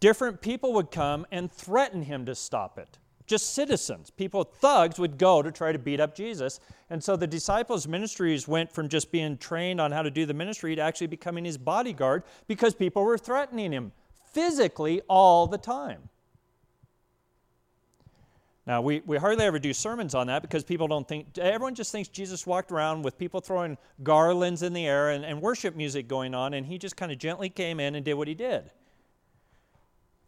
different 0.00 0.40
people 0.40 0.72
would 0.72 0.90
come 0.90 1.26
and 1.30 1.52
threaten 1.52 2.00
him 2.00 2.24
to 2.24 2.34
stop 2.34 2.78
it 2.78 2.98
just 3.26 3.54
citizens. 3.54 4.10
People, 4.10 4.44
thugs, 4.44 4.98
would 4.98 5.18
go 5.18 5.42
to 5.42 5.50
try 5.50 5.72
to 5.72 5.78
beat 5.78 6.00
up 6.00 6.14
Jesus. 6.14 6.60
And 6.90 7.02
so 7.02 7.16
the 7.16 7.26
disciples' 7.26 7.88
ministries 7.88 8.46
went 8.46 8.70
from 8.70 8.88
just 8.88 9.10
being 9.10 9.38
trained 9.38 9.80
on 9.80 9.92
how 9.92 10.02
to 10.02 10.10
do 10.10 10.26
the 10.26 10.34
ministry 10.34 10.76
to 10.76 10.82
actually 10.82 11.06
becoming 11.06 11.44
his 11.44 11.56
bodyguard 11.56 12.24
because 12.46 12.74
people 12.74 13.02
were 13.02 13.18
threatening 13.18 13.72
him 13.72 13.92
physically 14.32 15.00
all 15.08 15.46
the 15.46 15.58
time. 15.58 16.08
Now, 18.66 18.80
we, 18.80 19.02
we 19.04 19.18
hardly 19.18 19.44
ever 19.44 19.58
do 19.58 19.74
sermons 19.74 20.14
on 20.14 20.26
that 20.28 20.40
because 20.40 20.64
people 20.64 20.88
don't 20.88 21.06
think, 21.06 21.36
everyone 21.36 21.74
just 21.74 21.92
thinks 21.92 22.08
Jesus 22.08 22.46
walked 22.46 22.72
around 22.72 23.02
with 23.02 23.18
people 23.18 23.40
throwing 23.40 23.76
garlands 24.02 24.62
in 24.62 24.72
the 24.72 24.86
air 24.86 25.10
and, 25.10 25.22
and 25.22 25.40
worship 25.40 25.76
music 25.76 26.08
going 26.08 26.34
on, 26.34 26.54
and 26.54 26.64
he 26.64 26.78
just 26.78 26.96
kind 26.96 27.12
of 27.12 27.18
gently 27.18 27.50
came 27.50 27.78
in 27.78 27.94
and 27.94 28.04
did 28.04 28.14
what 28.14 28.26
he 28.26 28.34
did. 28.34 28.70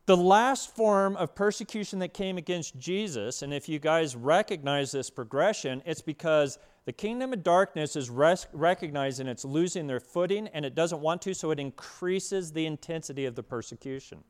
The 0.07 0.17
last 0.17 0.75
form 0.75 1.17
of 1.17 1.35
persecution 1.35 1.99
that 1.99 2.15
came 2.15 2.39
against 2.39 2.79
Jesus, 2.79 3.43
and 3.43 3.53
if 3.53 3.69
you 3.69 3.81
guys 3.81 4.15
recognize 4.15 4.93
this 4.93 5.11
progression, 5.11 5.83
it's 5.85 6.01
because 6.01 6.61
the 6.85 6.93
kingdom 6.93 7.33
of 7.33 7.43
darkness 7.43 7.97
is 7.97 8.09
res- 8.09 8.47
recognizing 8.53 9.27
it's 9.27 9.45
losing 9.45 9.89
their 9.89 9.99
footing 9.99 10.47
and 10.55 10.65
it 10.65 10.77
doesn't 10.77 11.01
want 11.01 11.23
to, 11.23 11.35
so 11.35 11.51
it 11.51 11.59
increases 11.59 12.53
the 12.53 12.67
intensity 12.67 13.25
of 13.25 13.35
the 13.35 13.43
persecution. 13.43 14.23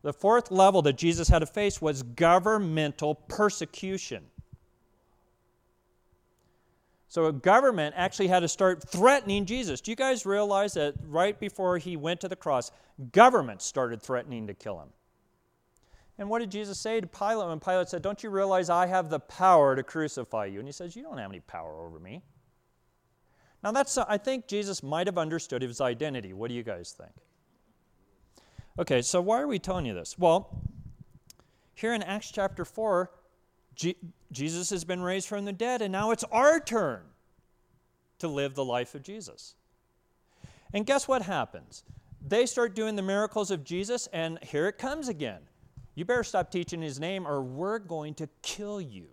The 0.00 0.14
fourth 0.14 0.50
level 0.50 0.80
that 0.80 0.96
Jesus 0.96 1.28
had 1.28 1.40
to 1.40 1.46
face 1.46 1.82
was 1.82 2.02
governmental 2.02 3.14
persecution. 3.14 4.24
So 7.08 7.26
a 7.26 7.32
government 7.34 7.94
actually 7.98 8.28
had 8.28 8.40
to 8.40 8.48
start 8.48 8.88
threatening 8.88 9.44
Jesus. 9.44 9.82
Do 9.82 9.90
you 9.90 9.96
guys 9.96 10.24
realize 10.24 10.72
that 10.72 10.94
right 11.06 11.38
before 11.38 11.76
he 11.76 11.98
went 11.98 12.22
to 12.22 12.28
the 12.28 12.36
cross, 12.36 12.70
governments 13.12 13.66
started 13.66 14.00
threatening 14.00 14.46
to 14.46 14.54
kill 14.54 14.80
him? 14.80 14.88
And 16.22 16.30
what 16.30 16.38
did 16.38 16.52
Jesus 16.52 16.78
say 16.78 17.00
to 17.00 17.06
Pilate 17.08 17.48
when 17.48 17.58
Pilate 17.58 17.88
said, 17.88 18.00
Don't 18.00 18.22
you 18.22 18.30
realize 18.30 18.70
I 18.70 18.86
have 18.86 19.10
the 19.10 19.18
power 19.18 19.74
to 19.74 19.82
crucify 19.82 20.44
you? 20.44 20.60
And 20.60 20.68
he 20.68 20.72
says, 20.72 20.94
You 20.94 21.02
don't 21.02 21.18
have 21.18 21.32
any 21.32 21.40
power 21.40 21.84
over 21.84 21.98
me. 21.98 22.22
Now, 23.64 23.72
that's, 23.72 23.98
I 23.98 24.18
think 24.18 24.46
Jesus 24.46 24.84
might 24.84 25.08
have 25.08 25.18
understood 25.18 25.62
his 25.62 25.80
identity. 25.80 26.32
What 26.32 26.48
do 26.48 26.54
you 26.54 26.62
guys 26.62 26.94
think? 26.96 27.10
Okay, 28.78 29.02
so 29.02 29.20
why 29.20 29.40
are 29.40 29.48
we 29.48 29.58
telling 29.58 29.84
you 29.84 29.94
this? 29.94 30.16
Well, 30.16 30.62
here 31.74 31.92
in 31.92 32.04
Acts 32.04 32.30
chapter 32.30 32.64
4, 32.64 33.10
G- 33.74 33.96
Jesus 34.30 34.70
has 34.70 34.84
been 34.84 35.02
raised 35.02 35.26
from 35.26 35.44
the 35.44 35.52
dead, 35.52 35.82
and 35.82 35.90
now 35.90 36.12
it's 36.12 36.22
our 36.30 36.60
turn 36.60 37.00
to 38.20 38.28
live 38.28 38.54
the 38.54 38.64
life 38.64 38.94
of 38.94 39.02
Jesus. 39.02 39.56
And 40.72 40.86
guess 40.86 41.08
what 41.08 41.22
happens? 41.22 41.82
They 42.24 42.46
start 42.46 42.76
doing 42.76 42.94
the 42.94 43.02
miracles 43.02 43.50
of 43.50 43.64
Jesus, 43.64 44.06
and 44.12 44.38
here 44.44 44.68
it 44.68 44.78
comes 44.78 45.08
again. 45.08 45.40
You 45.94 46.04
better 46.04 46.24
stop 46.24 46.50
teaching 46.50 46.80
his 46.80 46.98
name 46.98 47.26
or 47.26 47.42
we're 47.42 47.78
going 47.78 48.14
to 48.14 48.28
kill 48.42 48.80
you. 48.80 49.08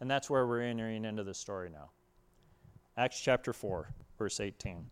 And 0.00 0.10
that's 0.10 0.30
where 0.30 0.46
we're 0.46 0.62
entering 0.62 1.04
into 1.04 1.24
the 1.24 1.34
story 1.34 1.70
now. 1.70 1.90
Acts 2.96 3.20
chapter 3.20 3.52
4, 3.52 3.88
verse 4.18 4.40
18. 4.40 4.86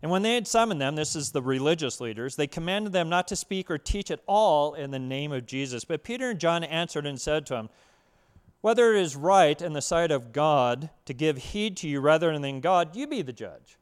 And 0.00 0.10
when 0.10 0.22
they 0.22 0.34
had 0.34 0.46
summoned 0.46 0.80
them, 0.80 0.94
this 0.94 1.16
is 1.16 1.32
the 1.32 1.42
religious 1.42 2.00
leaders, 2.00 2.36
they 2.36 2.46
commanded 2.46 2.92
them 2.92 3.08
not 3.08 3.26
to 3.28 3.36
speak 3.36 3.70
or 3.70 3.78
teach 3.78 4.10
at 4.10 4.20
all 4.26 4.74
in 4.74 4.90
the 4.90 4.98
name 4.98 5.32
of 5.32 5.46
Jesus. 5.46 5.84
But 5.84 6.04
Peter 6.04 6.30
and 6.30 6.38
John 6.38 6.62
answered 6.62 7.06
and 7.06 7.20
said 7.20 7.46
to 7.46 7.56
him, 7.56 7.68
Whether 8.60 8.94
it 8.94 9.02
is 9.02 9.16
right 9.16 9.60
in 9.60 9.72
the 9.72 9.82
sight 9.82 10.10
of 10.10 10.32
God 10.32 10.90
to 11.04 11.14
give 11.14 11.38
heed 11.38 11.76
to 11.78 11.88
you 11.88 12.00
rather 12.00 12.36
than 12.38 12.60
God, 12.60 12.94
you 12.94 13.06
be 13.06 13.22
the 13.22 13.32
judge. 13.32 13.76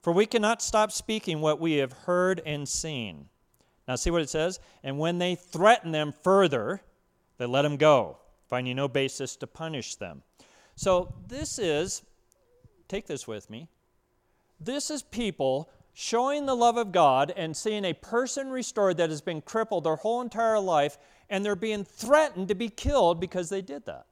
For 0.00 0.12
we 0.12 0.26
cannot 0.26 0.62
stop 0.62 0.92
speaking 0.92 1.40
what 1.40 1.60
we 1.60 1.74
have 1.74 1.92
heard 1.92 2.40
and 2.46 2.66
seen. 2.66 3.28
Now, 3.88 3.96
see 3.96 4.10
what 4.10 4.20
it 4.20 4.28
says? 4.28 4.60
And 4.84 4.98
when 4.98 5.18
they 5.18 5.34
threaten 5.34 5.92
them 5.92 6.12
further, 6.12 6.82
they 7.38 7.46
let 7.46 7.62
them 7.62 7.78
go, 7.78 8.18
finding 8.46 8.76
no 8.76 8.86
basis 8.86 9.34
to 9.36 9.46
punish 9.46 9.94
them. 9.94 10.22
So, 10.76 11.14
this 11.26 11.58
is, 11.58 12.02
take 12.86 13.06
this 13.06 13.26
with 13.26 13.48
me, 13.48 13.68
this 14.60 14.90
is 14.90 15.02
people 15.02 15.70
showing 15.94 16.44
the 16.44 16.54
love 16.54 16.76
of 16.76 16.92
God 16.92 17.32
and 17.34 17.56
seeing 17.56 17.84
a 17.84 17.94
person 17.94 18.50
restored 18.50 18.98
that 18.98 19.08
has 19.08 19.22
been 19.22 19.40
crippled 19.40 19.84
their 19.84 19.96
whole 19.96 20.20
entire 20.20 20.60
life, 20.60 20.98
and 21.30 21.42
they're 21.42 21.56
being 21.56 21.84
threatened 21.84 22.48
to 22.48 22.54
be 22.54 22.68
killed 22.68 23.18
because 23.18 23.48
they 23.48 23.62
did 23.62 23.86
that. 23.86 24.06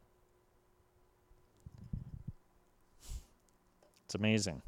It's 4.07 4.15
amazing. 4.15 4.63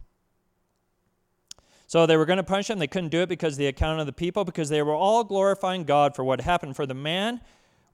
So 1.88 2.04
they 2.04 2.18
were 2.18 2.26
going 2.26 2.36
to 2.36 2.42
punish 2.42 2.68
him. 2.68 2.78
They 2.78 2.86
couldn't 2.86 3.08
do 3.08 3.22
it 3.22 3.30
because 3.30 3.56
the 3.56 3.66
account 3.66 3.98
of 3.98 4.04
the 4.04 4.12
people, 4.12 4.44
because 4.44 4.68
they 4.68 4.82
were 4.82 4.94
all 4.94 5.24
glorifying 5.24 5.84
God 5.84 6.14
for 6.14 6.22
what 6.22 6.42
happened. 6.42 6.76
For 6.76 6.84
the 6.84 6.92
man 6.92 7.40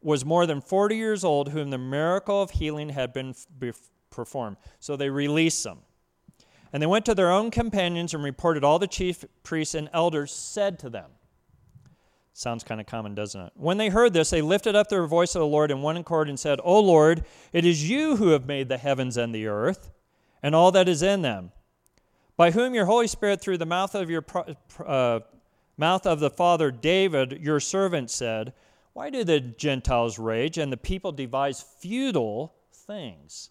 was 0.02 0.24
more 0.24 0.46
than 0.46 0.60
40 0.60 0.96
years 0.96 1.22
old, 1.22 1.50
whom 1.50 1.70
the 1.70 1.78
miracle 1.78 2.42
of 2.42 2.50
healing 2.50 2.88
had 2.88 3.12
been 3.12 3.36
performed. 4.10 4.56
So 4.80 4.96
they 4.96 5.10
released 5.10 5.64
him. 5.64 5.78
And 6.72 6.82
they 6.82 6.88
went 6.88 7.06
to 7.06 7.14
their 7.14 7.30
own 7.30 7.52
companions 7.52 8.12
and 8.12 8.24
reported 8.24 8.64
all 8.64 8.80
the 8.80 8.88
chief 8.88 9.24
priests 9.44 9.76
and 9.76 9.88
elders 9.92 10.32
said 10.32 10.80
to 10.80 10.90
them. 10.90 11.12
Sounds 12.32 12.64
kind 12.64 12.80
of 12.80 12.88
common, 12.88 13.14
doesn't 13.14 13.40
it? 13.40 13.52
When 13.54 13.78
they 13.78 13.90
heard 13.90 14.12
this, 14.12 14.30
they 14.30 14.42
lifted 14.42 14.74
up 14.74 14.88
their 14.88 15.06
voice 15.06 15.34
to 15.34 15.38
the 15.38 15.46
Lord 15.46 15.70
in 15.70 15.82
one 15.82 15.96
accord 15.96 16.28
and 16.28 16.38
said, 16.38 16.58
O 16.64 16.80
Lord, 16.80 17.24
it 17.52 17.64
is 17.64 17.88
you 17.88 18.16
who 18.16 18.30
have 18.30 18.44
made 18.44 18.68
the 18.68 18.76
heavens 18.76 19.16
and 19.16 19.32
the 19.32 19.46
earth 19.46 19.92
and 20.42 20.52
all 20.52 20.72
that 20.72 20.88
is 20.88 21.00
in 21.00 21.22
them 21.22 21.52
by 22.36 22.50
whom 22.50 22.74
your 22.74 22.86
Holy 22.86 23.06
Spirit, 23.06 23.40
through 23.40 23.58
the 23.58 23.66
mouth 23.66 23.94
of 23.94 24.10
your 24.10 24.24
uh, 24.84 25.20
mouth 25.76 26.06
of 26.06 26.20
the 26.20 26.30
father 26.30 26.70
David, 26.70 27.38
your 27.40 27.60
servant, 27.60 28.10
said, 28.10 28.52
Why 28.92 29.10
do 29.10 29.24
the 29.24 29.40
Gentiles 29.40 30.18
rage 30.18 30.58
and 30.58 30.72
the 30.72 30.76
people 30.76 31.12
devise 31.12 31.62
futile 31.62 32.54
things? 32.72 33.50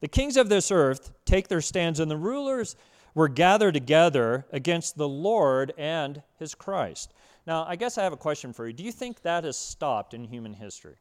The 0.00 0.08
kings 0.08 0.36
of 0.36 0.48
this 0.48 0.70
earth 0.70 1.12
take 1.24 1.48
their 1.48 1.60
stands, 1.60 2.00
and 2.00 2.10
the 2.10 2.16
rulers 2.16 2.74
were 3.14 3.28
gathered 3.28 3.74
together 3.74 4.46
against 4.52 4.96
the 4.96 5.08
Lord 5.08 5.72
and 5.76 6.22
his 6.38 6.54
Christ. 6.54 7.12
Now, 7.46 7.64
I 7.66 7.76
guess 7.76 7.98
I 7.98 8.04
have 8.04 8.12
a 8.12 8.18
question 8.18 8.52
for 8.52 8.66
you. 8.66 8.72
Do 8.72 8.84
you 8.84 8.92
think 8.92 9.22
that 9.22 9.44
has 9.44 9.58
stopped 9.58 10.14
in 10.14 10.24
human 10.24 10.54
history? 10.54 10.96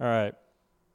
All 0.00 0.06
right. 0.08 0.34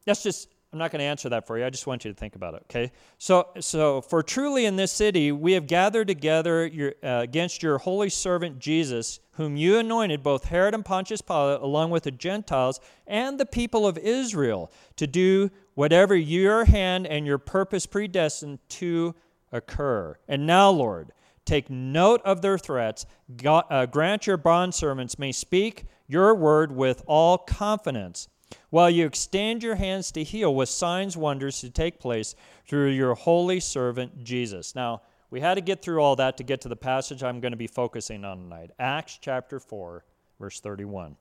Let's 0.05 0.24
just 0.24 0.50
I'm 0.77 0.79
not 0.79 0.91
going 0.91 1.00
to 1.00 1.05
answer 1.05 1.29
that 1.29 1.48
for 1.48 1.57
you. 1.57 1.65
I 1.65 1.72
just 1.72 1.88
want 1.88 2.05
you 2.05 2.13
to 2.13 2.15
think 2.15 2.36
about 2.36 2.53
it, 2.53 2.62
okay? 2.69 2.91
So, 3.17 3.48
so 3.60 4.00
for 4.00 4.22
truly 4.22 4.65
in 4.65 4.75
this 4.75 4.91
city 4.91 5.31
we 5.31 5.53
have 5.53 5.65
gathered 5.65 6.07
together 6.07 6.67
your, 6.67 6.93
uh, 7.01 7.22
against 7.22 7.63
your 7.63 7.79
holy 7.79 8.12
servant 8.12 8.60
Jesus, 8.60 9.19
whom 9.31 9.57
you 9.57 9.79
anointed, 9.79 10.22
both 10.22 10.46
Herod 10.46 10.75
and 10.75 10.86
Pontius 10.86 11.19
Pilate, 11.19 11.62
along 11.62 11.89
with 11.89 12.03
the 12.03 12.12
Gentiles 12.12 12.79
and 13.07 13.39
the 13.39 13.46
people 13.48 13.88
of 13.88 13.98
Israel, 13.98 14.72
to 14.98 15.07
do 15.07 15.50
whatever 15.74 16.15
your 16.15 16.65
hand 16.65 17.07
and 17.07 17.25
your 17.25 17.39
purpose 17.39 17.88
predestined 17.88 18.60
to 18.69 19.15
occur. 19.51 20.15
And 20.27 20.46
now, 20.46 20.69
Lord, 20.69 21.12
take 21.43 21.72
note 21.72 22.22
of 22.24 22.43
their 22.43 22.60
threats. 22.60 23.07
God, 23.36 23.65
uh, 23.72 23.88
grant 23.88 24.27
your 24.27 24.38
bondservants 24.38 25.17
may 25.17 25.31
speak 25.31 25.86
your 26.07 26.36
word 26.36 26.72
with 26.72 27.01
all 27.07 27.39
confidence 27.39 28.27
while 28.70 28.90
you 28.90 29.06
extend 29.06 29.64
your 29.64 29.76
hands 29.76 30.12
to 30.12 30.24
heal 30.24 30.54
with 30.54 30.70
signs, 30.70 31.16
wonders 31.16 31.62
to 31.62 31.70
take 31.70 32.00
place 32.00 32.36
through 32.68 32.90
your 32.90 33.16
holy 33.16 33.60
servant 33.60 34.24
Jesus. 34.24 34.76
Now, 34.76 35.02
we 35.30 35.42
had 35.42 35.56
to 35.56 35.62
get 35.62 35.82
through 35.82 36.00
all 36.00 36.16
that 36.18 36.38
to 36.38 36.44
get 36.44 36.62
to 36.62 36.70
the 36.70 36.76
passage 36.76 37.24
I'm 37.24 37.40
going 37.40 37.52
to 37.52 37.58
be 37.58 37.68
focusing 37.68 38.24
on 38.24 38.44
tonight 38.44 38.72
Acts 38.80 39.18
chapter 39.22 39.60
4, 39.60 40.04
verse 40.40 40.60
31. 40.60 41.16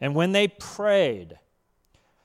And 0.00 0.14
when 0.14 0.32
they 0.32 0.48
prayed, 0.48 1.38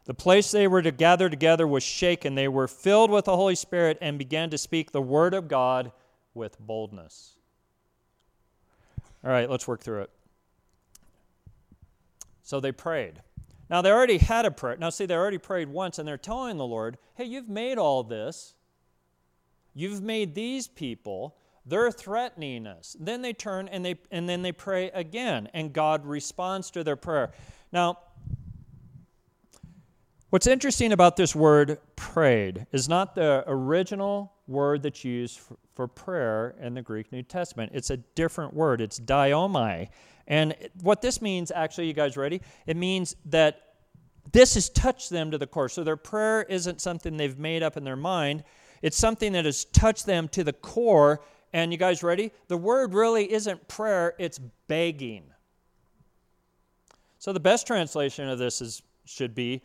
the 0.06 0.14
place 0.14 0.52
they 0.52 0.68
were 0.68 0.82
to 0.82 0.92
gather 0.92 1.30
together 1.30 1.68
was 1.68 1.84
shaken. 1.84 2.36
They 2.36 2.48
were 2.48 2.68
filled 2.68 3.12
with 3.12 3.26
the 3.26 3.36
Holy 3.36 3.56
Spirit 3.56 3.98
and 4.02 4.18
began 4.18 4.50
to 4.52 4.58
speak 4.58 4.92
the 4.92 5.02
word 5.02 5.34
of 5.34 5.48
God 5.48 5.92
with 6.34 6.60
boldness. 6.60 7.38
All 9.24 9.32
right, 9.32 9.50
let's 9.50 9.68
work 9.68 9.82
through 9.82 10.04
it. 10.04 10.12
So 12.44 12.60
they 12.60 12.72
prayed. 12.72 13.22
Now, 13.70 13.82
they 13.82 13.92
already 13.92 14.20
had 14.20 14.46
a 14.46 14.52
prayer. 14.52 14.78
Now, 14.78 14.90
see, 14.90 15.06
they 15.06 15.16
already 15.16 15.38
prayed 15.38 15.70
once, 15.70 15.98
and 15.98 16.08
they're 16.08 16.18
telling 16.18 16.58
the 16.58 16.66
Lord, 16.66 16.98
hey, 17.16 17.26
you've 17.26 17.50
made 17.50 17.78
all 17.78 18.04
this. 18.04 18.54
You've 19.74 20.02
made 20.02 20.36
these 20.36 20.68
people. 20.68 21.36
They're 21.66 21.92
threatening 21.92 22.68
us. 22.68 22.96
Then 23.00 23.22
they 23.22 23.34
turn 23.34 23.68
and, 23.70 23.84
they, 23.84 23.96
and 24.12 24.30
then 24.30 24.44
they 24.44 24.52
pray 24.52 24.92
again, 24.92 25.50
and 25.54 25.74
God 25.74 26.06
responds 26.06 26.70
to 26.72 26.84
their 26.84 26.96
prayer. 26.96 27.32
Now, 27.72 27.98
what's 30.30 30.48
interesting 30.48 30.92
about 30.92 31.18
this 31.18 31.36
word 31.36 31.80
prayed 32.16 32.66
is 32.72 32.88
not 32.88 33.14
the 33.14 33.44
original 33.46 34.32
word 34.48 34.82
that's 34.82 35.04
used 35.04 35.38
for, 35.74 35.86
prayer 35.86 36.56
in 36.62 36.74
the 36.74 36.82
Greek 36.82 37.12
New 37.12 37.22
Testament. 37.22 37.74
It's 37.76 37.90
a 37.90 37.98
different 37.98 38.54
word, 38.54 38.80
it's 38.80 39.02
deomai. 39.02 39.90
And 40.26 40.56
what 40.82 41.02
this 41.02 41.22
means, 41.22 41.52
actually, 41.52 41.88
you 41.88 41.94
guys 41.94 42.16
ready? 42.16 42.40
It 42.68 42.78
means 42.78 43.18
that 43.26 43.74
this 44.32 44.54
has 44.54 44.70
touched 44.70 45.10
them 45.10 45.30
to 45.32 45.38
the 45.38 45.46
core. 45.46 45.68
So 45.68 45.84
their 45.84 45.98
prayer 45.98 46.44
isn't 46.44 46.80
something 46.80 47.18
they've 47.18 47.38
made 47.38 47.62
up 47.62 47.76
in 47.76 47.84
their 47.84 47.98
mind, 47.98 48.46
it's 48.82 48.96
something 48.96 49.34
that 49.34 49.44
has 49.44 49.66
touched 49.66 50.06
them 50.06 50.30
to 50.30 50.46
the 50.46 50.54
core. 50.54 51.20
And 51.52 51.74
you 51.74 51.78
guys 51.78 52.02
ready? 52.02 52.32
The 52.48 52.56
word 52.56 52.94
really 52.94 53.30
isn't 53.30 53.68
prayer, 53.68 54.14
it's 54.18 54.40
begging. 54.70 55.24
So 57.20 57.34
the 57.34 57.42
best 57.42 57.68
translation 57.68 58.30
of 58.30 58.40
this 58.40 58.62
is, 58.62 58.84
should 59.04 59.36
be 59.36 59.64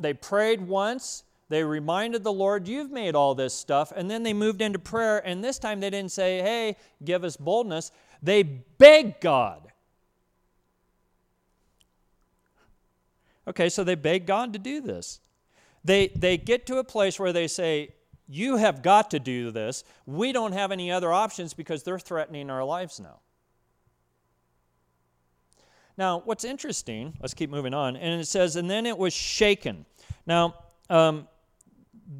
they 0.00 0.14
prayed 0.14 0.60
once, 0.60 1.22
they 1.54 1.62
reminded 1.62 2.24
the 2.24 2.32
Lord, 2.32 2.66
You've 2.66 2.90
made 2.90 3.14
all 3.14 3.34
this 3.34 3.54
stuff. 3.54 3.92
And 3.94 4.10
then 4.10 4.22
they 4.22 4.32
moved 4.32 4.60
into 4.60 4.78
prayer. 4.78 5.18
And 5.24 5.42
this 5.42 5.58
time 5.58 5.80
they 5.80 5.90
didn't 5.90 6.12
say, 6.12 6.40
Hey, 6.42 6.76
give 7.04 7.22
us 7.22 7.36
boldness. 7.36 7.92
They 8.22 8.42
begged 8.42 9.20
God. 9.20 9.60
Okay, 13.46 13.68
so 13.68 13.84
they 13.84 13.94
beg 13.94 14.26
God 14.26 14.52
to 14.54 14.58
do 14.58 14.80
this. 14.80 15.20
They, 15.84 16.08
they 16.08 16.38
get 16.38 16.66
to 16.66 16.78
a 16.78 16.84
place 16.84 17.20
where 17.20 17.32
they 17.32 17.46
say, 17.46 17.94
You 18.26 18.56
have 18.56 18.82
got 18.82 19.10
to 19.12 19.20
do 19.20 19.50
this. 19.50 19.84
We 20.06 20.32
don't 20.32 20.52
have 20.52 20.72
any 20.72 20.90
other 20.90 21.12
options 21.12 21.54
because 21.54 21.82
they're 21.82 21.98
threatening 21.98 22.50
our 22.50 22.64
lives 22.64 22.98
now. 22.98 23.20
Now, 25.96 26.22
what's 26.24 26.42
interesting, 26.42 27.16
let's 27.20 27.34
keep 27.34 27.50
moving 27.50 27.72
on, 27.72 27.96
and 27.96 28.20
it 28.20 28.26
says, 28.26 28.56
And 28.56 28.68
then 28.68 28.84
it 28.84 28.98
was 28.98 29.12
shaken. 29.12 29.86
Now, 30.26 30.54
um, 30.90 31.28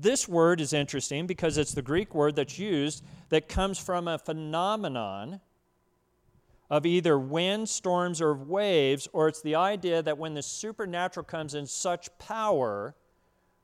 this 0.00 0.28
word 0.28 0.60
is 0.60 0.72
interesting 0.72 1.26
because 1.26 1.58
it's 1.58 1.72
the 1.72 1.82
Greek 1.82 2.14
word 2.14 2.36
that's 2.36 2.58
used 2.58 3.04
that 3.28 3.48
comes 3.48 3.78
from 3.78 4.08
a 4.08 4.18
phenomenon 4.18 5.40
of 6.70 6.86
either 6.86 7.18
wind, 7.18 7.68
storms, 7.68 8.20
or 8.20 8.34
waves, 8.34 9.08
or 9.12 9.28
it's 9.28 9.42
the 9.42 9.54
idea 9.54 10.02
that 10.02 10.18
when 10.18 10.34
the 10.34 10.42
supernatural 10.42 11.24
comes 11.24 11.54
in 11.54 11.66
such 11.66 12.08
power 12.18 12.94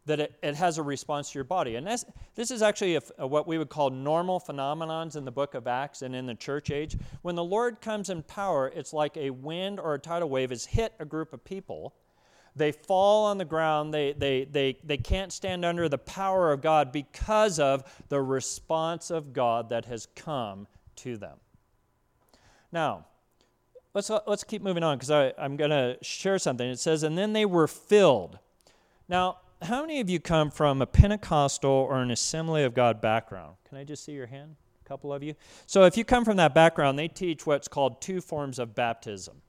that 0.07 0.21
it, 0.21 0.39
it 0.43 0.55
has 0.55 0.79
a 0.79 0.83
response 0.83 1.31
to 1.31 1.39
your 1.39 1.45
body. 1.45 1.77
And 1.77 1.87
this 1.87 2.51
is 2.51 2.63
actually 2.63 2.97
a, 2.97 3.03
a, 3.19 3.27
what 3.27 3.47
we 3.47 3.59
would 3.59 3.69
call 3.69 3.91
normal 3.91 4.41
phenomenons 4.41 5.17
in 5.17 5.25
the 5.25 5.31
book 5.31 5.55
of 5.55 5.67
Acts 5.67 6.03
and 6.03 6.15
in 6.15 6.27
the 6.27 6.35
church 6.35 6.71
age. 6.71 6.97
When 7.23 7.35
the 7.35 7.45
Lord 7.45 7.81
comes 7.81 8.11
in 8.11 8.23
power, 8.23 8.73
it's 8.75 8.93
like 8.93 9.17
a 9.17 9.31
wind 9.31 9.79
or 9.79 9.95
a 9.95 9.99
tidal 9.99 10.29
wave 10.29 10.51
has 10.51 10.67
hit 10.67 10.95
a 10.99 11.05
group 11.05 11.33
of 11.33 11.45
people. 11.45 11.95
They 12.61 12.73
fall 12.73 13.25
on 13.25 13.39
the 13.39 13.45
ground. 13.45 13.93
They, 13.93 14.13
they, 14.13 14.45
they, 14.45 14.77
they 14.85 14.99
can't 14.99 15.33
stand 15.33 15.65
under 15.65 15.89
the 15.89 15.99
power 15.99 16.53
of 16.53 16.61
God 16.61 16.93
because 16.93 17.59
of 17.59 17.83
the 18.09 18.21
response 18.21 19.11
of 19.11 19.33
God 19.33 19.71
that 19.71 19.87
has 19.87 20.07
come 20.15 20.69
to 20.97 21.17
them. 21.17 21.39
Now, 22.71 23.07
let's, 23.95 24.11
let's 24.27 24.45
keep 24.45 24.63
moving 24.63 24.83
on 24.83 24.99
because 24.99 25.33
I'm 25.39 25.57
going 25.57 25.71
to 25.71 25.97
share 26.03 26.39
something. 26.39 26.69
It 26.69 26.79
says, 26.79 27.03
and 27.03 27.17
then 27.17 27.33
they 27.33 27.47
were 27.47 27.67
filled. 27.67 28.39
Now, 29.09 29.39
how 29.63 29.81
many 29.81 30.01
of 30.01 30.11
you 30.11 30.21
come 30.21 30.51
from 30.51 30.83
a 30.83 30.87
Pentecostal 30.87 31.71
or 31.71 32.01
an 32.01 32.11
Assembly 32.11 32.63
of 32.65 32.75
God 32.75 33.01
background? 33.01 33.57
Can 33.69 33.79
I 33.79 33.85
just 33.85 34.05
see 34.05 34.13
your 34.13 34.27
hand? 34.27 34.57
A 34.85 34.89
couple 34.89 35.13
of 35.13 35.23
you. 35.23 35.35
So, 35.67 35.85
if 35.85 35.97
you 35.97 36.05
come 36.05 36.25
from 36.25 36.37
that 36.37 36.55
background, 36.55 36.99
they 36.99 37.09
teach 37.09 37.47
what's 37.47 37.69
called 37.69 38.01
two 38.01 38.21
forms 38.21 38.59
of 38.59 38.75
baptism. 38.75 39.43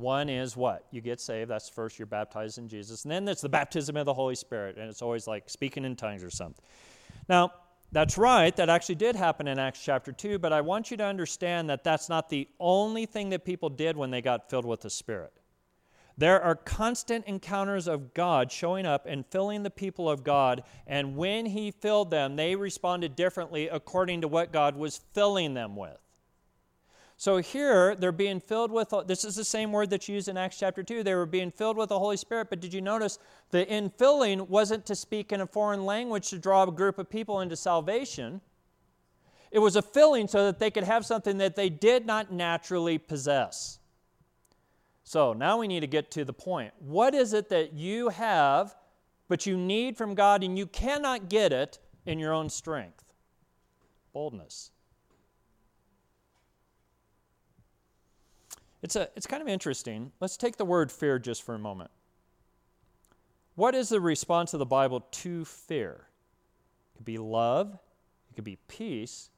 One 0.00 0.28
is 0.30 0.56
what? 0.56 0.86
You 0.90 1.00
get 1.00 1.20
saved. 1.20 1.50
That's 1.50 1.68
first, 1.68 1.98
you're 1.98 2.06
baptized 2.06 2.58
in 2.58 2.68
Jesus. 2.68 3.04
And 3.04 3.12
then 3.12 3.24
there's 3.24 3.42
the 3.42 3.48
baptism 3.48 3.96
of 3.96 4.06
the 4.06 4.14
Holy 4.14 4.34
Spirit. 4.34 4.78
And 4.78 4.88
it's 4.88 5.02
always 5.02 5.26
like 5.26 5.50
speaking 5.50 5.84
in 5.84 5.94
tongues 5.94 6.24
or 6.24 6.30
something. 6.30 6.64
Now, 7.28 7.52
that's 7.92 8.16
right. 8.16 8.54
That 8.56 8.68
actually 8.68 8.94
did 8.94 9.14
happen 9.14 9.46
in 9.46 9.58
Acts 9.58 9.82
chapter 9.84 10.10
2. 10.10 10.38
But 10.38 10.52
I 10.52 10.62
want 10.62 10.90
you 10.90 10.96
to 10.96 11.04
understand 11.04 11.68
that 11.70 11.84
that's 11.84 12.08
not 12.08 12.30
the 12.30 12.48
only 12.58 13.04
thing 13.04 13.28
that 13.30 13.44
people 13.44 13.68
did 13.68 13.96
when 13.96 14.10
they 14.10 14.22
got 14.22 14.48
filled 14.48 14.64
with 14.64 14.80
the 14.80 14.90
Spirit. 14.90 15.32
There 16.16 16.40
are 16.40 16.54
constant 16.54 17.26
encounters 17.26 17.88
of 17.88 18.14
God 18.14 18.52
showing 18.52 18.86
up 18.86 19.06
and 19.06 19.24
filling 19.26 19.62
the 19.62 19.70
people 19.70 20.08
of 20.08 20.24
God. 20.24 20.62
And 20.86 21.16
when 21.16 21.46
He 21.46 21.70
filled 21.70 22.10
them, 22.10 22.36
they 22.36 22.56
responded 22.56 23.16
differently 23.16 23.68
according 23.68 24.22
to 24.22 24.28
what 24.28 24.52
God 24.52 24.76
was 24.76 25.00
filling 25.12 25.54
them 25.54 25.76
with. 25.76 25.98
So 27.20 27.36
here, 27.36 27.94
they're 27.96 28.12
being 28.12 28.40
filled 28.40 28.72
with, 28.72 28.94
this 29.06 29.26
is 29.26 29.36
the 29.36 29.44
same 29.44 29.72
word 29.72 29.90
that's 29.90 30.08
used 30.08 30.28
in 30.28 30.38
Acts 30.38 30.58
chapter 30.58 30.82
2. 30.82 31.02
They 31.02 31.14
were 31.14 31.26
being 31.26 31.50
filled 31.50 31.76
with 31.76 31.90
the 31.90 31.98
Holy 31.98 32.16
Spirit, 32.16 32.46
but 32.48 32.60
did 32.60 32.72
you 32.72 32.80
notice 32.80 33.18
the 33.50 33.66
infilling 33.66 34.48
wasn't 34.48 34.86
to 34.86 34.94
speak 34.94 35.30
in 35.30 35.42
a 35.42 35.46
foreign 35.46 35.84
language 35.84 36.30
to 36.30 36.38
draw 36.38 36.62
a 36.62 36.72
group 36.72 36.98
of 36.98 37.10
people 37.10 37.42
into 37.42 37.56
salvation? 37.56 38.40
It 39.50 39.58
was 39.58 39.76
a 39.76 39.82
filling 39.82 40.28
so 40.28 40.46
that 40.46 40.58
they 40.58 40.70
could 40.70 40.84
have 40.84 41.04
something 41.04 41.36
that 41.36 41.56
they 41.56 41.68
did 41.68 42.06
not 42.06 42.32
naturally 42.32 42.96
possess. 42.96 43.80
So 45.04 45.34
now 45.34 45.58
we 45.58 45.68
need 45.68 45.80
to 45.80 45.86
get 45.86 46.10
to 46.12 46.24
the 46.24 46.32
point. 46.32 46.72
What 46.78 47.14
is 47.14 47.34
it 47.34 47.50
that 47.50 47.74
you 47.74 48.08
have, 48.08 48.74
but 49.28 49.44
you 49.44 49.58
need 49.58 49.98
from 49.98 50.14
God 50.14 50.42
and 50.42 50.56
you 50.56 50.66
cannot 50.66 51.28
get 51.28 51.52
it 51.52 51.80
in 52.06 52.18
your 52.18 52.32
own 52.32 52.48
strength? 52.48 53.12
Boldness. 54.14 54.70
It's, 58.82 58.96
a, 58.96 59.08
it's 59.14 59.26
kind 59.26 59.42
of 59.42 59.48
interesting. 59.48 60.12
Let's 60.20 60.36
take 60.36 60.56
the 60.56 60.64
word 60.64 60.90
fear 60.90 61.18
just 61.18 61.42
for 61.42 61.54
a 61.54 61.58
moment. 61.58 61.90
What 63.54 63.74
is 63.74 63.90
the 63.90 64.00
response 64.00 64.54
of 64.54 64.58
the 64.58 64.66
Bible 64.66 65.00
to 65.00 65.44
fear? 65.44 66.06
It 66.94 66.98
could 66.98 67.04
be 67.04 67.18
love, 67.18 67.78
it 68.30 68.34
could 68.34 68.44
be 68.44 68.58
peace, 68.68 69.30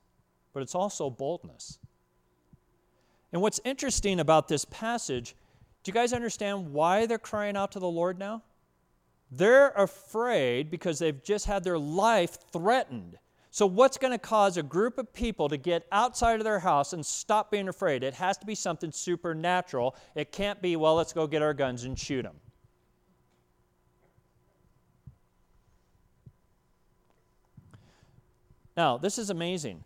but 0.52 0.62
it's 0.62 0.74
also 0.74 1.10
boldness. 1.10 1.78
And 3.32 3.40
what's 3.40 3.60
interesting 3.64 4.20
about 4.20 4.48
this 4.48 4.64
passage, 4.66 5.34
do 5.82 5.88
you 5.88 5.94
guys 5.94 6.12
understand 6.12 6.72
why 6.72 7.06
they're 7.06 7.18
crying 7.18 7.56
out 7.56 7.72
to 7.72 7.78
the 7.80 7.88
Lord 7.88 8.18
now? 8.18 8.42
They're 9.30 9.70
afraid 9.70 10.70
because 10.70 10.98
they've 10.98 11.22
just 11.24 11.46
had 11.46 11.64
their 11.64 11.78
life 11.78 12.36
threatened. 12.52 13.18
So, 13.54 13.66
what's 13.66 13.98
going 13.98 14.12
to 14.12 14.18
cause 14.18 14.56
a 14.56 14.62
group 14.62 14.96
of 14.96 15.12
people 15.12 15.50
to 15.50 15.58
get 15.58 15.86
outside 15.92 16.40
of 16.40 16.44
their 16.44 16.58
house 16.58 16.94
and 16.94 17.04
stop 17.04 17.50
being 17.50 17.68
afraid? 17.68 18.02
It 18.02 18.14
has 18.14 18.38
to 18.38 18.46
be 18.46 18.54
something 18.54 18.90
supernatural. 18.90 19.94
It 20.14 20.32
can't 20.32 20.62
be, 20.62 20.74
well, 20.74 20.94
let's 20.94 21.12
go 21.12 21.26
get 21.26 21.42
our 21.42 21.52
guns 21.52 21.84
and 21.84 21.98
shoot 21.98 22.22
them. 22.22 22.36
Now, 28.74 28.96
this 28.96 29.18
is 29.18 29.28
amazing. 29.28 29.84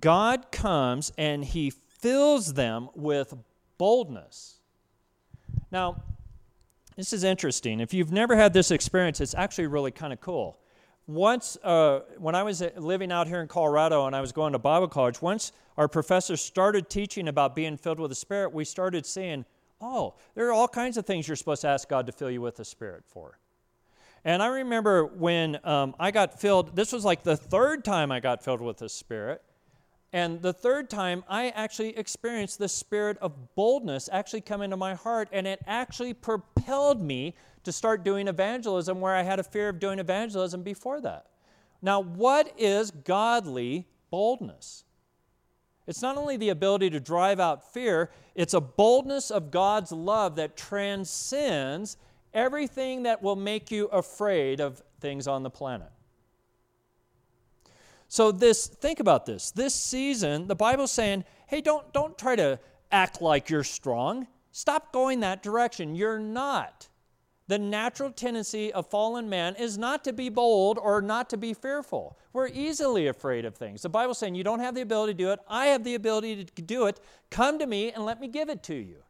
God 0.00 0.52
comes 0.52 1.10
and 1.16 1.42
he 1.42 1.70
fills 1.70 2.52
them 2.52 2.90
with 2.94 3.32
boldness. 3.78 4.56
Now, 5.72 6.02
this 6.94 7.14
is 7.14 7.24
interesting. 7.24 7.80
If 7.80 7.94
you've 7.94 8.12
never 8.12 8.36
had 8.36 8.52
this 8.52 8.70
experience, 8.70 9.22
it's 9.22 9.34
actually 9.34 9.68
really 9.68 9.92
kind 9.92 10.12
of 10.12 10.20
cool 10.20 10.58
once, 11.08 11.56
uh, 11.64 12.00
when 12.18 12.34
I 12.34 12.42
was 12.42 12.62
living 12.76 13.10
out 13.10 13.26
here 13.26 13.40
in 13.40 13.48
Colorado 13.48 14.06
and 14.06 14.14
I 14.14 14.20
was 14.20 14.30
going 14.30 14.52
to 14.52 14.58
Bible 14.58 14.88
college, 14.88 15.22
once 15.22 15.52
our 15.78 15.88
professors 15.88 16.40
started 16.42 16.90
teaching 16.90 17.28
about 17.28 17.56
being 17.56 17.78
filled 17.78 17.98
with 17.98 18.10
the 18.10 18.14
Spirit, 18.14 18.52
we 18.52 18.64
started 18.64 19.06
seeing, 19.06 19.46
oh, 19.80 20.14
there 20.34 20.46
are 20.48 20.52
all 20.52 20.68
kinds 20.68 20.98
of 20.98 21.06
things 21.06 21.26
you're 21.26 21.36
supposed 21.36 21.62
to 21.62 21.68
ask 21.68 21.88
God 21.88 22.06
to 22.06 22.12
fill 22.12 22.30
you 22.30 22.42
with 22.42 22.56
the 22.56 22.64
Spirit 22.64 23.04
for. 23.06 23.38
And 24.22 24.42
I 24.42 24.48
remember 24.48 25.06
when 25.06 25.58
um, 25.64 25.94
I 25.98 26.10
got 26.10 26.38
filled, 26.38 26.76
this 26.76 26.92
was 26.92 27.06
like 27.06 27.22
the 27.22 27.36
third 27.36 27.84
time 27.84 28.12
I 28.12 28.20
got 28.20 28.44
filled 28.44 28.60
with 28.60 28.76
the 28.76 28.88
Spirit. 28.90 29.42
And 30.12 30.40
the 30.40 30.52
third 30.52 30.88
time, 30.88 31.22
I 31.28 31.50
actually 31.50 31.96
experienced 31.96 32.58
the 32.58 32.68
spirit 32.68 33.18
of 33.20 33.54
boldness 33.54 34.08
actually 34.10 34.40
come 34.40 34.62
into 34.62 34.76
my 34.76 34.94
heart, 34.94 35.28
and 35.32 35.46
it 35.46 35.60
actually 35.66 36.14
propelled 36.14 37.02
me 37.02 37.34
to 37.68 37.72
start 37.72 38.02
doing 38.02 38.28
evangelism 38.28 38.98
where 39.00 39.14
I 39.14 39.22
had 39.22 39.38
a 39.38 39.42
fear 39.42 39.68
of 39.68 39.78
doing 39.78 39.98
evangelism 39.98 40.62
before 40.62 41.02
that. 41.02 41.26
Now, 41.82 42.00
what 42.00 42.52
is 42.56 42.90
godly 42.90 43.86
boldness? 44.10 44.84
It's 45.86 46.00
not 46.00 46.16
only 46.16 46.38
the 46.38 46.48
ability 46.48 46.88
to 46.90 47.00
drive 47.00 47.38
out 47.38 47.72
fear, 47.72 48.10
it's 48.34 48.54
a 48.54 48.60
boldness 48.60 49.30
of 49.30 49.50
God's 49.50 49.92
love 49.92 50.36
that 50.36 50.56
transcends 50.56 51.98
everything 52.32 53.02
that 53.02 53.22
will 53.22 53.36
make 53.36 53.70
you 53.70 53.86
afraid 53.86 54.60
of 54.60 54.82
things 55.00 55.26
on 55.26 55.42
the 55.42 55.50
planet. 55.50 55.90
So 58.08 58.32
this 58.32 58.66
think 58.66 58.98
about 59.00 59.26
this. 59.26 59.50
This 59.50 59.74
season, 59.74 60.46
the 60.46 60.56
Bible's 60.56 60.90
saying, 60.90 61.24
"Hey, 61.46 61.60
don't 61.60 61.92
don't 61.92 62.16
try 62.16 62.36
to 62.36 62.58
act 62.90 63.20
like 63.20 63.50
you're 63.50 63.64
strong. 63.64 64.26
Stop 64.50 64.92
going 64.92 65.20
that 65.20 65.42
direction. 65.42 65.94
You're 65.94 66.18
not." 66.18 66.88
The 67.48 67.58
natural 67.58 68.10
tendency 68.10 68.72
of 68.72 68.90
fallen 68.90 69.28
man 69.28 69.56
is 69.56 69.78
not 69.78 70.04
to 70.04 70.12
be 70.12 70.28
bold 70.28 70.78
or 70.78 71.00
not 71.00 71.30
to 71.30 71.38
be 71.38 71.54
fearful. 71.54 72.18
We're 72.34 72.48
easily 72.48 73.06
afraid 73.06 73.46
of 73.46 73.56
things. 73.56 73.82
The 73.82 73.88
Bible's 73.88 74.18
saying, 74.18 74.34
You 74.34 74.44
don't 74.44 74.60
have 74.60 74.74
the 74.74 74.82
ability 74.82 75.14
to 75.14 75.18
do 75.18 75.30
it. 75.30 75.40
I 75.48 75.66
have 75.66 75.82
the 75.82 75.94
ability 75.94 76.44
to 76.44 76.62
do 76.62 76.86
it. 76.86 77.00
Come 77.30 77.58
to 77.58 77.66
me 77.66 77.90
and 77.90 78.04
let 78.04 78.20
me 78.20 78.28
give 78.28 78.50
it 78.50 78.62
to 78.64 78.74
you. 78.74 79.02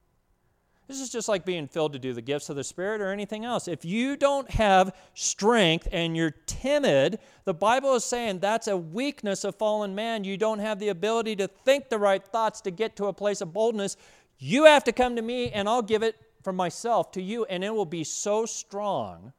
This 0.87 1.01
is 1.01 1.11
just 1.11 1.29
like 1.29 1.45
being 1.45 1.67
filled 1.67 1.93
to 1.93 1.99
do 1.99 2.15
the 2.15 2.23
gifts 2.23 2.49
of 2.49 2.57
the 2.57 2.65
Spirit 2.65 3.03
or 3.03 3.13
anything 3.13 3.45
else. 3.45 3.69
If 3.69 3.85
you 3.85 4.17
don't 4.17 4.51
have 4.53 4.95
strength 5.13 5.87
and 5.93 6.17
you're 6.17 6.35
timid, 6.47 7.19
the 7.45 7.53
Bible 7.53 7.95
is 7.95 8.05
saying 8.05 8.39
that's 8.39 8.69
a 8.69 8.77
weakness 8.77 9.45
of 9.45 9.57
fallen 9.57 9.95
man. 9.95 10.25
You 10.25 10.39
don't 10.39 10.61
have 10.61 10.79
the 10.79 10.89
ability 10.89 11.37
to 11.37 11.49
think 11.49 11.91
the 11.91 11.99
right 11.99 12.25
thoughts 12.25 12.63
to 12.63 12.71
get 12.71 12.97
to 12.97 13.07
a 13.07 13.13
place 13.13 13.43
of 13.43 13.53
boldness. 13.53 13.99
You 14.39 14.65
have 14.65 14.85
to 14.85 14.93
come 14.93 15.17
to 15.17 15.23
me 15.23 15.51
and 15.51 15.69
I'll 15.69 15.83
give 15.83 16.03
it 16.03 16.17
from 16.43 16.57
myself 16.57 17.13
to 17.13 17.23
you, 17.23 17.45
and 17.47 17.65
it 17.65 17.75
will 17.75 17.87
be 17.87 18.05
so 18.05 18.47
strong 18.47 19.33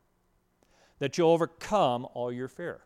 that 0.99 1.17
you'll 1.17 1.29
overcome 1.29 2.07
all 2.13 2.31
your 2.31 2.47
fear. 2.47 2.81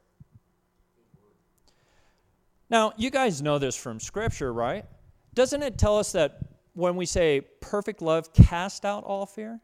Now, 2.69 2.93
you 2.97 3.09
guys 3.09 3.41
know 3.41 3.59
this 3.59 3.75
from 3.75 3.99
Scripture, 3.99 4.53
right? 4.53 4.85
Doesn't 5.33 5.63
it 5.63 5.77
tell 5.77 5.97
us 5.97 6.11
that 6.13 6.39
when 6.73 6.95
we 6.95 7.05
say 7.05 7.41
perfect 7.59 8.01
love 8.01 8.33
cast 8.33 8.85
out 8.85 9.03
all 9.03 9.25
fear? 9.25 9.59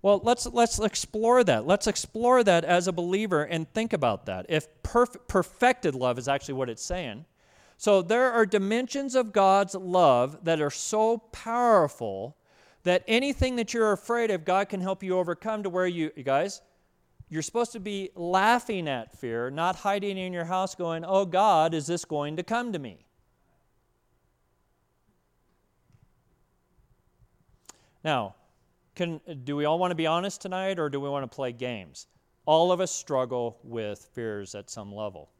Well, 0.00 0.20
let's, 0.24 0.46
let's 0.46 0.78
explore 0.80 1.44
that. 1.44 1.66
Let's 1.66 1.86
explore 1.86 2.42
that 2.44 2.64
as 2.64 2.88
a 2.88 2.92
believer 2.92 3.44
and 3.44 3.72
think 3.72 3.92
about 3.92 4.26
that. 4.26 4.46
If 4.48 4.66
perf- 4.82 5.28
perfected 5.28 5.94
love 5.94 6.18
is 6.18 6.28
actually 6.28 6.54
what 6.54 6.68
it's 6.68 6.84
saying. 6.84 7.24
So 7.76 8.02
there 8.02 8.32
are 8.32 8.46
dimensions 8.46 9.14
of 9.14 9.32
God's 9.32 9.74
love 9.74 10.44
that 10.44 10.60
are 10.60 10.70
so 10.70 11.18
powerful 11.18 12.36
that 12.84 13.04
anything 13.06 13.56
that 13.56 13.72
you're 13.72 13.92
afraid 13.92 14.30
of, 14.30 14.44
God 14.44 14.68
can 14.68 14.80
help 14.80 15.02
you 15.02 15.18
overcome 15.18 15.62
to 15.62 15.70
where 15.70 15.86
you, 15.86 16.10
you 16.16 16.22
guys, 16.22 16.60
you're 17.28 17.42
supposed 17.42 17.72
to 17.72 17.80
be 17.80 18.10
laughing 18.14 18.88
at 18.88 19.18
fear, 19.18 19.50
not 19.50 19.76
hiding 19.76 20.18
in 20.18 20.32
your 20.32 20.44
house 20.44 20.74
going, 20.74 21.04
Oh 21.04 21.24
God, 21.24 21.74
is 21.74 21.86
this 21.86 22.04
going 22.04 22.36
to 22.36 22.42
come 22.42 22.72
to 22.72 22.78
me? 22.78 23.06
Now, 28.04 28.34
can, 28.94 29.20
do 29.44 29.56
we 29.56 29.64
all 29.64 29.78
want 29.78 29.92
to 29.92 29.94
be 29.96 30.06
honest 30.06 30.42
tonight 30.42 30.78
or 30.78 30.90
do 30.90 31.00
we 31.00 31.08
want 31.08 31.22
to 31.30 31.34
play 31.34 31.52
games? 31.52 32.08
All 32.44 32.72
of 32.72 32.80
us 32.80 32.90
struggle 32.90 33.58
with 33.62 34.10
fears 34.12 34.54
at 34.54 34.68
some 34.68 34.92
level. 34.92 35.30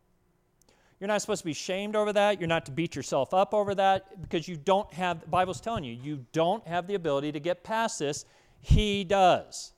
You're 1.02 1.08
not 1.08 1.20
supposed 1.20 1.40
to 1.40 1.46
be 1.46 1.52
shamed 1.52 1.96
over 1.96 2.12
that. 2.12 2.40
You're 2.40 2.46
not 2.46 2.64
to 2.66 2.70
beat 2.70 2.94
yourself 2.94 3.34
up 3.34 3.54
over 3.54 3.74
that 3.74 4.22
because 4.22 4.46
you 4.46 4.56
don't 4.56 4.92
have, 4.92 5.20
the 5.20 5.26
Bible's 5.26 5.60
telling 5.60 5.82
you, 5.82 5.98
you 6.00 6.24
don't 6.30 6.64
have 6.64 6.86
the 6.86 6.94
ability 6.94 7.32
to 7.32 7.40
get 7.40 7.64
past 7.64 7.98
this. 7.98 8.24
He 8.60 9.02
does. 9.02 9.72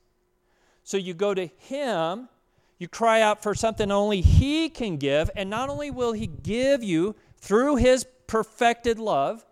So 0.83 0.97
you 0.97 1.15
go 1.15 1.33
to 1.33 1.47
Him, 1.47 2.29
you 2.77 2.87
cry 2.87 3.21
out 3.21 3.41
for 3.41 3.55
something 3.55 3.89
only 3.89 4.21
He 4.21 4.69
can 4.69 4.97
give, 4.97 5.31
and 5.35 5.49
not 5.49 5.67
only 5.67 5.89
will 5.89 6.13
He 6.13 6.27
give 6.27 6.83
you 6.83 7.15
through 7.39 7.77
His 7.77 8.05
perfected 8.27 8.99
love, 8.99 9.47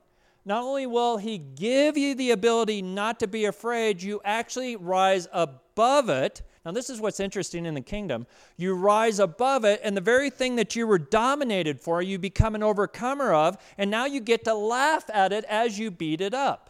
not 0.45 0.61
only 0.61 0.85
will 0.85 1.17
He 1.17 1.39
give 1.39 1.97
you 1.97 2.13
the 2.13 2.29
ability 2.29 2.83
not 2.83 3.19
to 3.21 3.27
be 3.27 3.45
afraid, 3.45 4.03
you 4.03 4.21
actually 4.23 4.75
rise 4.75 5.27
above 5.33 6.07
it 6.07 6.43
now, 6.65 6.71
this 6.71 6.89
is 6.89 7.01
what's 7.01 7.19
interesting 7.19 7.65
in 7.65 7.73
the 7.73 7.81
kingdom. 7.81 8.25
You 8.55 8.73
rise 8.75 9.19
above 9.19 9.65
it, 9.65 9.81
and 9.83 9.97
the 9.97 10.01
very 10.01 10.29
thing 10.29 10.55
that 10.55 10.77
you 10.77 10.87
were 10.87 10.97
dominated 10.97 11.81
for, 11.81 12.01
you 12.01 12.17
become 12.17 12.55
an 12.55 12.63
overcomer 12.63 13.33
of, 13.33 13.57
and 13.77 13.91
now 13.91 14.05
you 14.05 14.21
get 14.21 14.45
to 14.45 14.53
laugh 14.53 15.09
at 15.13 15.33
it 15.33 15.43
as 15.45 15.77
you 15.77 15.91
beat 15.91 16.21
it 16.21 16.33
up. 16.33 16.69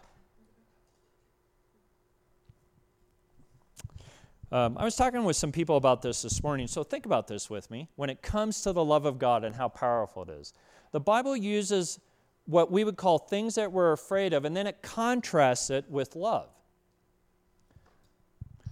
Um, 4.51 4.77
I 4.79 4.83
was 4.83 4.95
talking 4.95 5.23
with 5.23 5.35
some 5.35 5.51
people 5.51 5.77
about 5.77 6.01
this 6.01 6.23
this 6.23 6.41
morning, 6.41 6.67
so 6.67 6.83
think 6.83 7.05
about 7.05 7.27
this 7.27 7.49
with 7.49 7.69
me. 7.69 7.87
When 7.95 8.09
it 8.09 8.23
comes 8.23 8.61
to 8.61 8.71
the 8.71 8.83
love 8.83 9.05
of 9.05 9.19
God 9.19 9.43
and 9.43 9.55
how 9.55 9.67
powerful 9.67 10.23
it 10.23 10.29
is, 10.29 10.53
the 10.91 10.99
Bible 10.99 11.37
uses 11.37 11.99
what 12.45 12.71
we 12.71 12.83
would 12.83 12.97
call 12.97 13.19
things 13.19 13.55
that 13.55 13.71
we're 13.71 13.91
afraid 13.91 14.33
of, 14.33 14.43
and 14.43 14.57
then 14.57 14.65
it 14.65 14.81
contrasts 14.81 15.69
it 15.69 15.89
with 15.89 16.15
love. 16.15 16.49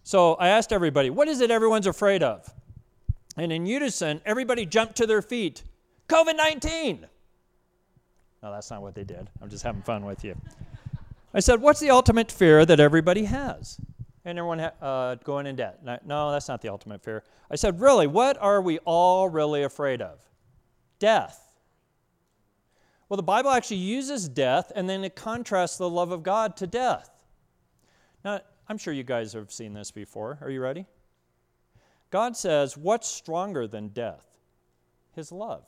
So 0.04 0.36
I 0.36 0.50
asked 0.50 0.74
everybody, 0.74 1.10
what 1.10 1.28
is 1.28 1.42
it 1.42 1.52
everyone's 1.52 1.88
afraid 1.88 2.24
of? 2.24 2.52
And 3.38 3.52
in 3.52 3.66
unison, 3.66 4.22
everybody 4.26 4.66
jumped 4.66 4.96
to 4.98 5.08
their 5.08 5.22
feet. 5.22 5.64
COVID 6.10 6.36
19. 6.36 7.08
No, 8.44 8.52
that's 8.52 8.72
not 8.72 8.82
what 8.82 8.96
they 8.96 9.04
did. 9.04 9.30
I'm 9.42 9.50
just 9.50 9.64
having 9.64 9.82
fun 9.84 10.04
with 10.04 10.24
you. 10.24 10.36
I 11.34 11.40
said, 11.40 11.62
What's 11.62 11.80
the 11.80 11.92
ultimate 11.92 12.32
fear 12.32 12.66
that 12.66 12.80
everybody 12.80 13.26
has? 13.26 13.80
And 14.26 14.38
everyone 14.38 14.60
ha- 14.60 14.74
uh, 14.82 15.16
going 15.16 15.48
in 15.48 15.56
debt. 15.56 15.80
No, 16.06 16.32
that's 16.32 16.48
not 16.48 16.62
the 16.62 16.70
ultimate 16.70 17.02
fear. 17.04 17.24
I 17.50 17.56
said, 17.56 17.80
Really, 17.80 18.08
what 18.08 18.38
are 18.42 18.62
we 18.62 18.80
all 18.80 19.30
really 19.30 19.64
afraid 19.64 20.02
of? 20.02 20.20
Death. 21.00 21.40
Well, 23.08 23.18
the 23.18 23.24
Bible 23.24 23.52
actually 23.52 23.78
uses 23.78 24.28
death 24.30 24.72
and 24.76 24.90
then 24.90 25.04
it 25.04 25.16
contrasts 25.16 25.78
the 25.78 25.90
love 25.90 26.12
of 26.12 26.24
God 26.24 26.56
to 26.58 26.68
death. 26.68 27.10
Now, 28.24 28.42
I'm 28.72 28.78
sure 28.78 28.94
you 28.94 29.04
guys 29.04 29.34
have 29.34 29.52
seen 29.52 29.74
this 29.74 29.92
before. 29.92 30.38
Are 30.40 30.50
you 30.50 30.62
ready? 30.62 30.86
God 32.10 32.38
says, 32.38 32.78
What's 32.78 33.06
stronger 33.06 33.68
than 33.68 33.90
death? 33.90 34.26
His 35.14 35.30
love. 35.30 35.66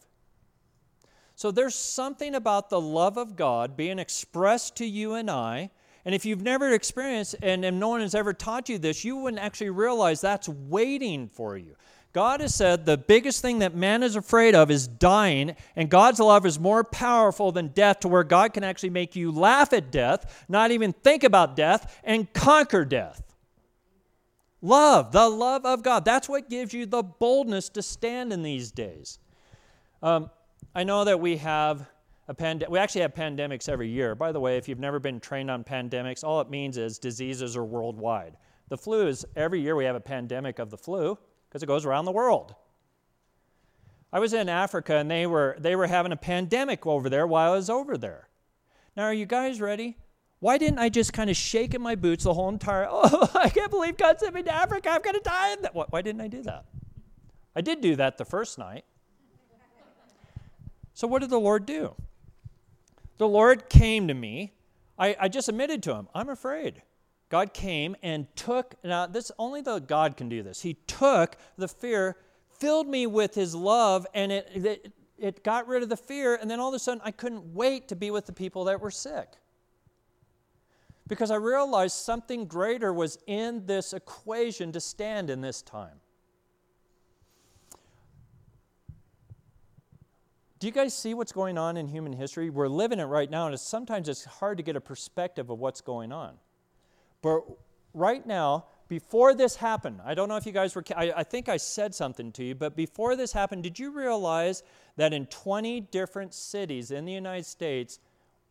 So 1.36 1.52
there's 1.52 1.76
something 1.76 2.34
about 2.34 2.70
the 2.70 2.80
love 2.80 3.18
of 3.18 3.36
God 3.36 3.76
being 3.76 4.00
expressed 4.00 4.78
to 4.78 4.86
you 4.86 5.16
and 5.16 5.30
I. 5.30 5.70
And 6.06 6.16
if 6.16 6.26
you've 6.26 6.44
never 6.44 6.72
experienced 6.72 7.36
and, 7.44 7.64
no 7.78 7.90
one 7.90 8.00
has 8.00 8.16
ever 8.16 8.32
taught 8.32 8.70
you 8.70 8.78
this, 8.78 9.04
you 9.04 9.18
wouldn't 9.18 9.44
actually 9.44 9.72
realize 9.72 10.22
that's 10.22 10.48
waiting 10.48 11.28
for 11.28 11.58
you. 11.58 11.76
God 12.14 12.42
has 12.42 12.54
said 12.54 12.86
the 12.86 12.98
biggest 12.98 13.42
thing 13.42 13.60
that 13.60 13.74
man 13.74 14.04
is 14.04 14.16
afraid 14.16 14.54
of 14.54 14.70
is 14.70 14.88
dying, 14.88 15.56
and 15.76 15.90
God's 15.90 16.20
love 16.20 16.46
is 16.46 16.60
more 16.60 16.84
powerful 16.84 17.52
than 17.52 17.70
death 17.70 18.02
to 18.02 18.08
where 18.08 18.24
God 18.24 18.54
can 18.54 18.64
actually 18.64 18.92
make 18.92 19.16
you 19.16 19.32
laugh 19.32 19.74
at 19.74 19.92
death, 19.92 20.46
not 20.48 20.70
even 20.70 20.94
think 20.94 21.24
about 21.24 21.56
death, 21.56 22.00
and 22.04 22.32
conquer 22.32 22.86
death. 22.86 23.24
Love, 24.62 25.12
the 25.12 25.28
love 25.28 25.66
of 25.66 25.82
God. 25.82 26.06
That's 26.06 26.30
what 26.30 26.52
gives 26.52 26.72
you 26.72 26.86
the 26.86 27.02
boldness 27.02 27.70
to 27.70 27.82
stand 27.82 28.32
in 28.32 28.44
these 28.44 28.72
days. 28.72 29.18
Um, 30.04 30.30
I 30.76 30.84
know 30.84 31.06
that 31.06 31.20
we 31.20 31.38
have 31.38 31.88
a 32.28 32.34
pandemic. 32.36 32.72
We 32.72 32.78
actually 32.78 33.02
have 33.02 33.16
pandemics 33.16 33.68
every 33.68 33.90
year. 33.90 34.14
By 34.14 34.32
the 34.32 34.40
way, 34.40 34.58
if 34.58 34.70
you've 34.70 34.80
never 34.80 35.00
been 35.00 35.20
trained 35.20 35.50
on 35.50 35.64
pandemics, 35.64 36.24
all 36.24 36.40
it 36.42 36.50
means 36.50 36.78
is 36.78 37.00
diseases 37.00 37.58
are 37.58 37.66
worldwide. 37.66 38.38
The 38.70 38.78
flu 38.78 39.08
is 39.08 39.26
every 39.36 39.62
year 39.62 39.76
we 39.76 39.86
have 39.86 39.96
a 39.96 40.00
pandemic 40.00 40.60
of 40.60 40.70
the 40.70 40.78
flu 40.78 41.18
because 41.54 41.62
it 41.62 41.68
goes 41.68 41.86
around 41.86 42.06
the 42.06 42.12
world. 42.12 42.56
I 44.12 44.20
was 44.20 44.34
in 44.34 44.50
Africa 44.50 44.96
and 44.96 45.10
they 45.10 45.28
were, 45.28 45.56
they 45.60 45.76
were 45.76 45.86
having 45.86 46.12
a 46.12 46.18
pandemic 46.18 46.88
over 46.88 47.12
there 47.12 47.28
while 47.28 47.54
I 47.54 47.56
was 47.56 47.70
over 47.70 47.96
there. 47.96 48.28
Now, 48.98 49.04
are 49.04 49.14
you 49.14 49.28
guys 49.28 49.62
ready? 49.62 49.98
Why 50.40 50.58
didn't 50.58 50.80
I 50.80 50.90
just 50.90 51.14
kind 51.14 51.30
of 51.30 51.38
shake 51.38 51.76
in 51.76 51.82
my 51.84 51.94
boots 51.94 52.24
the 52.24 52.34
whole 52.34 52.50
entire, 52.50 52.88
oh, 52.92 53.30
I 53.36 53.50
can't 53.50 53.70
believe 53.70 53.98
God 53.98 54.20
sent 54.20 54.34
me 54.34 54.42
to 54.42 54.52
Africa, 54.52 54.90
I'm 54.90 55.04
going 55.04 55.14
to 55.14 55.22
die. 55.22 55.56
Why 55.74 56.02
didn't 56.02 56.22
I 56.22 56.28
do 56.28 56.42
that? 56.42 56.66
I 57.56 57.62
did 57.62 57.82
do 57.82 57.96
that 57.98 58.18
the 58.18 58.26
first 58.26 58.58
night. 58.58 58.84
So, 60.96 61.08
what 61.08 61.22
did 61.22 61.30
the 61.30 61.40
Lord 61.40 61.68
do? 61.68 61.96
The 63.20 63.28
Lord 63.28 63.70
came 63.70 64.08
to 64.08 64.14
me. 64.16 64.54
I, 64.98 65.16
I 65.20 65.28
just 65.28 65.50
admitted 65.50 65.84
to 65.84 65.94
him, 65.94 66.08
I'm 66.16 66.30
afraid. 66.30 66.82
God 67.34 67.52
came 67.52 67.96
and 68.04 68.28
took, 68.36 68.76
now 68.84 69.08
this 69.08 69.32
only 69.40 69.62
the 69.62 69.80
God 69.80 70.18
can 70.18 70.30
do 70.30 70.44
this. 70.44 70.62
He 70.62 70.76
took 70.86 71.36
the 71.58 71.68
fear, 71.68 72.16
filled 72.60 72.88
me 72.88 73.08
with 73.08 73.34
his 73.34 73.56
love, 73.56 74.06
and 74.14 74.32
it, 74.32 74.52
it, 74.54 74.94
it 75.18 75.44
got 75.44 75.68
rid 75.68 75.82
of 75.82 75.90
the 75.90 75.98
fear, 75.98 76.36
and 76.36 76.48
then 76.48 76.60
all 76.60 76.70
of 76.70 76.76
a 76.76 76.80
sudden 76.80 77.02
I 77.04 77.10
couldn't 77.10 77.56
wait 77.56 77.88
to 77.88 77.96
be 77.96 78.12
with 78.12 78.28
the 78.28 78.34
people 78.34 78.66
that 78.66 78.80
were 78.80 78.92
sick. 78.92 79.30
Because 81.08 81.32
I 81.32 81.38
realized 81.38 81.96
something 81.96 82.46
greater 82.46 82.94
was 82.94 83.18
in 83.26 83.66
this 83.66 83.94
equation 83.94 84.72
to 84.72 84.80
stand 84.80 85.32
in 85.32 85.42
this 85.42 85.64
time. 85.64 86.02
Do 90.60 90.68
you 90.68 90.72
guys 90.72 90.96
see 90.96 91.16
what's 91.16 91.32
going 91.32 91.58
on 91.58 91.78
in 91.78 91.88
human 91.88 92.14
history? 92.14 92.52
We're 92.52 92.68
living 92.68 93.00
it 93.00 93.06
right 93.06 93.32
now, 93.32 93.46
and 93.46 93.56
it's, 93.56 93.64
sometimes 93.64 94.08
it's 94.08 94.24
hard 94.24 94.58
to 94.58 94.64
get 94.64 94.76
a 94.76 94.82
perspective 94.82 95.50
of 95.50 95.58
what's 95.58 95.82
going 95.82 96.12
on. 96.12 96.38
But 97.24 97.42
right 97.96 98.24
now, 98.28 98.66
before 98.88 99.34
this 99.34 99.56
happened, 99.56 100.02
I 100.06 100.14
don't 100.14 100.30
know 100.30 100.36
if 100.36 100.46
you 100.46 100.52
guys 100.52 100.76
were, 100.76 100.84
I, 100.96 101.12
I, 101.18 101.24
think 101.24 101.50
I 101.50 101.58
said 101.58 101.96
something 101.96 102.32
to 102.34 102.44
you, 102.44 102.54
but 102.54 102.76
before 102.76 103.16
this 103.16 103.32
happened, 103.32 103.64
did 103.64 103.80
you 103.80 103.90
realize 103.90 104.62
that 104.98 105.14
in 105.14 105.26
20 105.28 105.82
different 105.82 106.36
cities 106.36 106.92
in 106.92 107.06
the 107.06 107.14
United 107.14 107.46
States, 107.46 107.98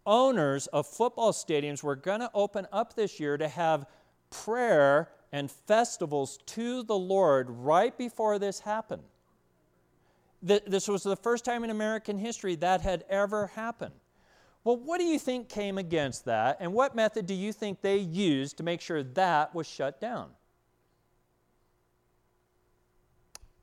owners 0.04 0.66
of 0.68 0.86
football 0.86 1.32
stadiums 1.32 1.84
were 1.84 1.94
going 1.94 2.20
to 2.20 2.30
open 2.34 2.66
up 2.72 2.94
this 2.94 3.20
year 3.20 3.36
to 3.36 3.46
have 3.46 3.86
prayer 4.30 5.10
and 5.30 5.50
festivals 5.50 6.38
to 6.46 6.82
the 6.82 6.98
Lord 6.98 7.48
right 7.50 7.96
before 7.96 8.38
this 8.38 8.60
happened? 8.60 9.02
This 10.42 10.88
was 10.88 11.04
the 11.04 11.14
first 11.14 11.44
time 11.44 11.62
in 11.62 11.70
American 11.70 12.18
history 12.18 12.56
that 12.56 12.80
had 12.80 13.04
ever 13.08 13.48
happened. 13.48 13.94
Well, 14.64 14.76
what 14.76 14.98
do 14.98 15.04
you 15.04 15.18
think 15.18 15.48
came 15.48 15.76
against 15.76 16.24
that, 16.26 16.58
and 16.60 16.72
what 16.72 16.94
method 16.94 17.26
do 17.26 17.34
you 17.34 17.52
think 17.52 17.80
they 17.80 17.96
used 17.96 18.56
to 18.58 18.62
make 18.62 18.80
sure 18.80 19.02
that 19.02 19.54
was 19.54 19.66
shut 19.66 20.00
down? 20.00 20.30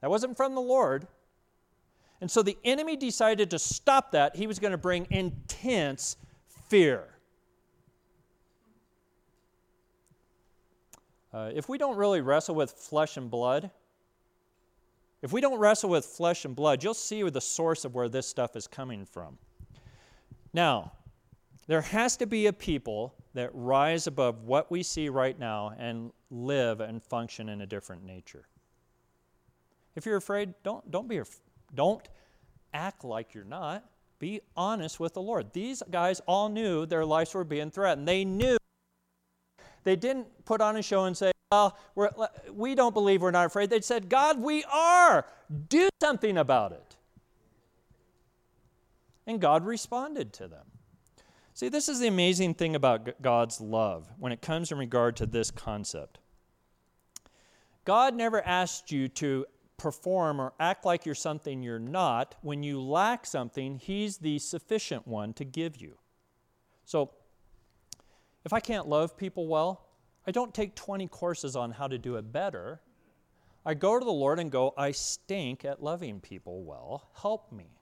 That 0.02 0.10
wasn't 0.10 0.36
from 0.36 0.56
the 0.56 0.62
Lord. 0.62 1.08
And 2.22 2.30
so 2.30 2.42
the 2.42 2.58
enemy 2.66 2.98
decided 2.98 3.50
to 3.52 3.60
stop 3.60 4.12
that. 4.12 4.36
He 4.36 4.46
was 4.46 4.60
going 4.60 4.72
to 4.72 4.78
bring 4.78 5.08
intense 5.10 6.18
fear. 6.68 7.06
Uh, 11.34 11.52
if 11.54 11.70
we 11.70 11.78
don't 11.78 11.96
really 11.96 12.22
wrestle 12.22 12.56
with 12.56 12.72
flesh 12.72 13.16
and 13.16 13.30
blood, 13.30 13.72
if 15.22 15.32
we 15.32 15.42
don't 15.42 15.60
wrestle 15.60 15.90
with 15.90 16.06
flesh 16.06 16.44
and 16.44 16.56
blood, 16.56 16.84
you'll 16.84 16.94
see 16.94 17.22
the 17.30 17.42
source 17.42 17.86
of 17.86 17.94
where 17.94 18.10
this 18.10 18.28
stuff 18.28 18.56
is 18.56 18.68
coming 18.68 19.06
from. 19.06 19.38
Now, 20.54 20.94
there 21.68 21.82
has 21.82 22.18
to 22.18 22.26
be 22.26 22.48
a 22.48 22.54
people 22.54 23.14
that 23.34 23.52
rise 23.54 24.08
above 24.08 24.44
what 24.44 24.72
we 24.72 24.82
see 24.84 25.10
right 25.10 25.38
now 25.38 25.74
and 25.78 26.12
live 26.32 26.80
and 26.80 27.04
function 27.04 27.50
in 27.50 27.62
a 27.62 27.68
different 27.68 28.04
nature. 28.04 28.48
If 29.96 30.06
you're 30.06 30.18
afraid, 30.18 30.54
don't, 30.64 30.90
don't 30.90 31.08
be 31.08 31.22
don't 31.76 32.08
act 32.74 33.04
like 33.04 33.34
you're 33.34 33.44
not. 33.44 33.84
Be 34.18 34.42
honest 34.56 35.00
with 35.00 35.14
the 35.14 35.22
Lord. 35.22 35.54
These 35.54 35.84
guys 35.90 36.22
all 36.28 36.50
knew 36.50 36.86
their 36.86 37.06
lives 37.06 37.34
were 37.34 37.44
being 37.44 37.72
threatened. 37.72 38.08
They 38.08 38.26
knew. 38.26 38.58
They 39.84 39.96
didn't 39.96 40.28
put 40.46 40.60
on 40.60 40.76
a 40.76 40.82
show 40.82 41.06
and 41.06 41.16
say, 41.16 41.32
well, 41.52 41.78
we're, 41.96 42.10
we 42.54 42.76
don't 42.76 42.94
believe 42.94 43.22
we're 43.22 43.32
not 43.32 43.46
afraid. 43.46 43.70
They 43.70 43.82
said, 43.82 44.10
God, 44.10 44.42
we 44.42 44.64
are. 44.66 45.26
Do 45.70 45.90
something 46.02 46.38
about 46.38 46.74
it. 46.74 46.89
And 49.30 49.40
God 49.40 49.64
responded 49.64 50.34
to 50.34 50.48
them. 50.48 50.66
See, 51.54 51.70
this 51.70 51.88
is 51.88 52.00
the 52.00 52.08
amazing 52.08 52.56
thing 52.56 52.76
about 52.76 53.22
God's 53.22 53.62
love 53.62 54.10
when 54.18 54.32
it 54.32 54.42
comes 54.42 54.72
in 54.72 54.80
regard 54.80 55.16
to 55.18 55.28
this 55.28 55.52
concept. 55.52 56.18
God 57.86 58.16
never 58.16 58.42
asked 58.42 58.92
you 58.92 59.08
to 59.10 59.46
perform 59.78 60.42
or 60.42 60.54
act 60.60 60.84
like 60.84 61.06
you're 61.06 61.14
something 61.14 61.62
you're 61.62 61.78
not. 61.78 62.34
When 62.42 62.64
you 62.64 62.82
lack 62.82 63.28
something, 63.28 63.78
He's 63.78 64.18
the 64.18 64.40
sufficient 64.40 65.08
one 65.08 65.34
to 65.34 65.46
give 65.46 65.78
you. 65.78 66.00
So, 66.86 67.12
if 68.44 68.52
I 68.52 68.60
can't 68.60 68.88
love 68.88 69.16
people 69.16 69.48
well, 69.48 69.90
I 70.26 70.32
don't 70.32 70.56
take 70.56 70.74
20 70.74 71.08
courses 71.08 71.56
on 71.56 71.70
how 71.70 71.88
to 71.88 72.00
do 72.00 72.16
it 72.16 72.32
better. 72.32 72.82
I 73.64 73.76
go 73.76 74.00
to 74.00 74.04
the 74.04 74.12
Lord 74.12 74.40
and 74.40 74.50
go, 74.50 74.74
I 74.76 74.90
stink 74.90 75.66
at 75.66 75.84
loving 75.84 76.20
people 76.20 76.64
well. 76.64 77.12
Help 77.14 77.52
me. 77.52 77.79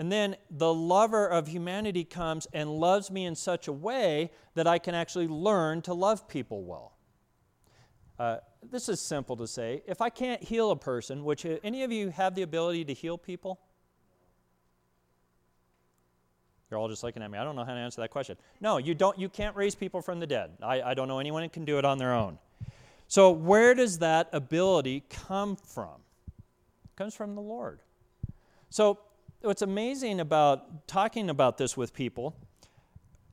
And 0.00 0.10
then 0.10 0.36
the 0.50 0.72
lover 0.72 1.26
of 1.26 1.46
humanity 1.46 2.04
comes 2.04 2.46
and 2.54 2.70
loves 2.70 3.10
me 3.10 3.26
in 3.26 3.34
such 3.34 3.68
a 3.68 3.72
way 3.72 4.30
that 4.54 4.66
I 4.66 4.78
can 4.78 4.94
actually 4.94 5.28
learn 5.28 5.82
to 5.82 5.92
love 5.92 6.26
people 6.26 6.64
well. 6.64 6.96
Uh, 8.18 8.38
this 8.70 8.88
is 8.88 8.98
simple 8.98 9.36
to 9.36 9.46
say. 9.46 9.82
If 9.86 10.00
I 10.00 10.08
can't 10.08 10.42
heal 10.42 10.70
a 10.70 10.76
person, 10.76 11.22
which 11.22 11.44
uh, 11.44 11.58
any 11.62 11.82
of 11.82 11.92
you 11.92 12.08
have 12.08 12.34
the 12.34 12.40
ability 12.40 12.86
to 12.86 12.94
heal 12.94 13.18
people? 13.18 13.60
You're 16.70 16.80
all 16.80 16.88
just 16.88 17.02
looking 17.02 17.22
at 17.22 17.30
me. 17.30 17.36
I 17.36 17.44
don't 17.44 17.54
know 17.54 17.64
how 17.64 17.74
to 17.74 17.80
answer 17.80 18.00
that 18.00 18.10
question. 18.10 18.38
No, 18.58 18.78
you 18.78 18.94
don't. 18.94 19.18
You 19.18 19.28
can't 19.28 19.54
raise 19.54 19.74
people 19.74 20.00
from 20.00 20.18
the 20.18 20.26
dead. 20.26 20.52
I, 20.62 20.80
I 20.80 20.94
don't 20.94 21.08
know 21.08 21.18
anyone 21.18 21.42
who 21.42 21.50
can 21.50 21.66
do 21.66 21.76
it 21.76 21.84
on 21.84 21.98
their 21.98 22.14
own. 22.14 22.38
So 23.06 23.32
where 23.32 23.74
does 23.74 23.98
that 23.98 24.30
ability 24.32 25.04
come 25.10 25.56
from? 25.56 26.00
It 26.86 26.96
comes 26.96 27.14
from 27.14 27.34
the 27.34 27.42
Lord. 27.42 27.80
So 28.70 29.00
what's 29.42 29.62
amazing 29.62 30.20
about 30.20 30.86
talking 30.86 31.30
about 31.30 31.58
this 31.58 31.76
with 31.76 31.94
people, 31.94 32.36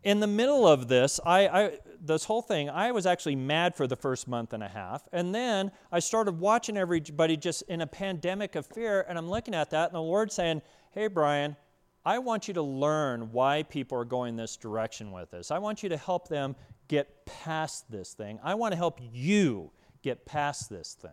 in 0.04 0.20
the 0.20 0.28
middle 0.28 0.68
of 0.68 0.88
this, 0.88 1.20
I, 1.26 1.48
I, 1.48 1.78
this 2.02 2.24
whole 2.24 2.42
thing, 2.42 2.70
I 2.70 2.92
was 2.92 3.06
actually 3.06 3.36
mad 3.36 3.76
for 3.76 3.88
the 3.88 3.96
first 3.96 4.28
month 4.28 4.54
and 4.54 4.64
a 4.64 4.68
half. 4.68 5.08
And 5.12 5.36
then 5.36 5.72
I 5.92 6.00
started 6.00 6.40
watching 6.40 6.78
everybody 6.78 7.36
just 7.36 7.64
in 7.64 7.82
a 7.82 7.88
pandemic 7.88 8.56
of 8.56 8.66
fear, 8.66 9.06
and 9.10 9.18
I'm 9.18 9.30
looking 9.30 9.54
at 9.54 9.72
that, 9.72 9.90
and 9.90 9.96
the 9.96 10.02
Lord 10.02 10.32
saying, 10.32 10.62
Hey, 10.92 11.08
Brian, 11.08 11.58
I 12.06 12.20
want 12.20 12.48
you 12.48 12.54
to 12.54 12.62
learn 12.62 13.34
why 13.34 13.64
people 13.64 13.98
are 13.98 14.06
going 14.06 14.38
this 14.38 14.56
direction 14.56 15.12
with 15.12 15.30
this. 15.32 15.52
I 15.52 15.58
want 15.58 15.84
you 15.84 15.90
to 15.90 15.98
help 15.98 16.30
them 16.30 16.56
get 16.88 17.26
past 17.26 17.92
this 17.92 18.14
thing. 18.14 18.40
I 18.42 18.56
want 18.56 18.72
to 18.72 18.78
help 18.78 19.00
you 19.12 19.72
get 20.04 20.26
past 20.26 20.70
this 20.70 20.94
thing. 20.94 21.12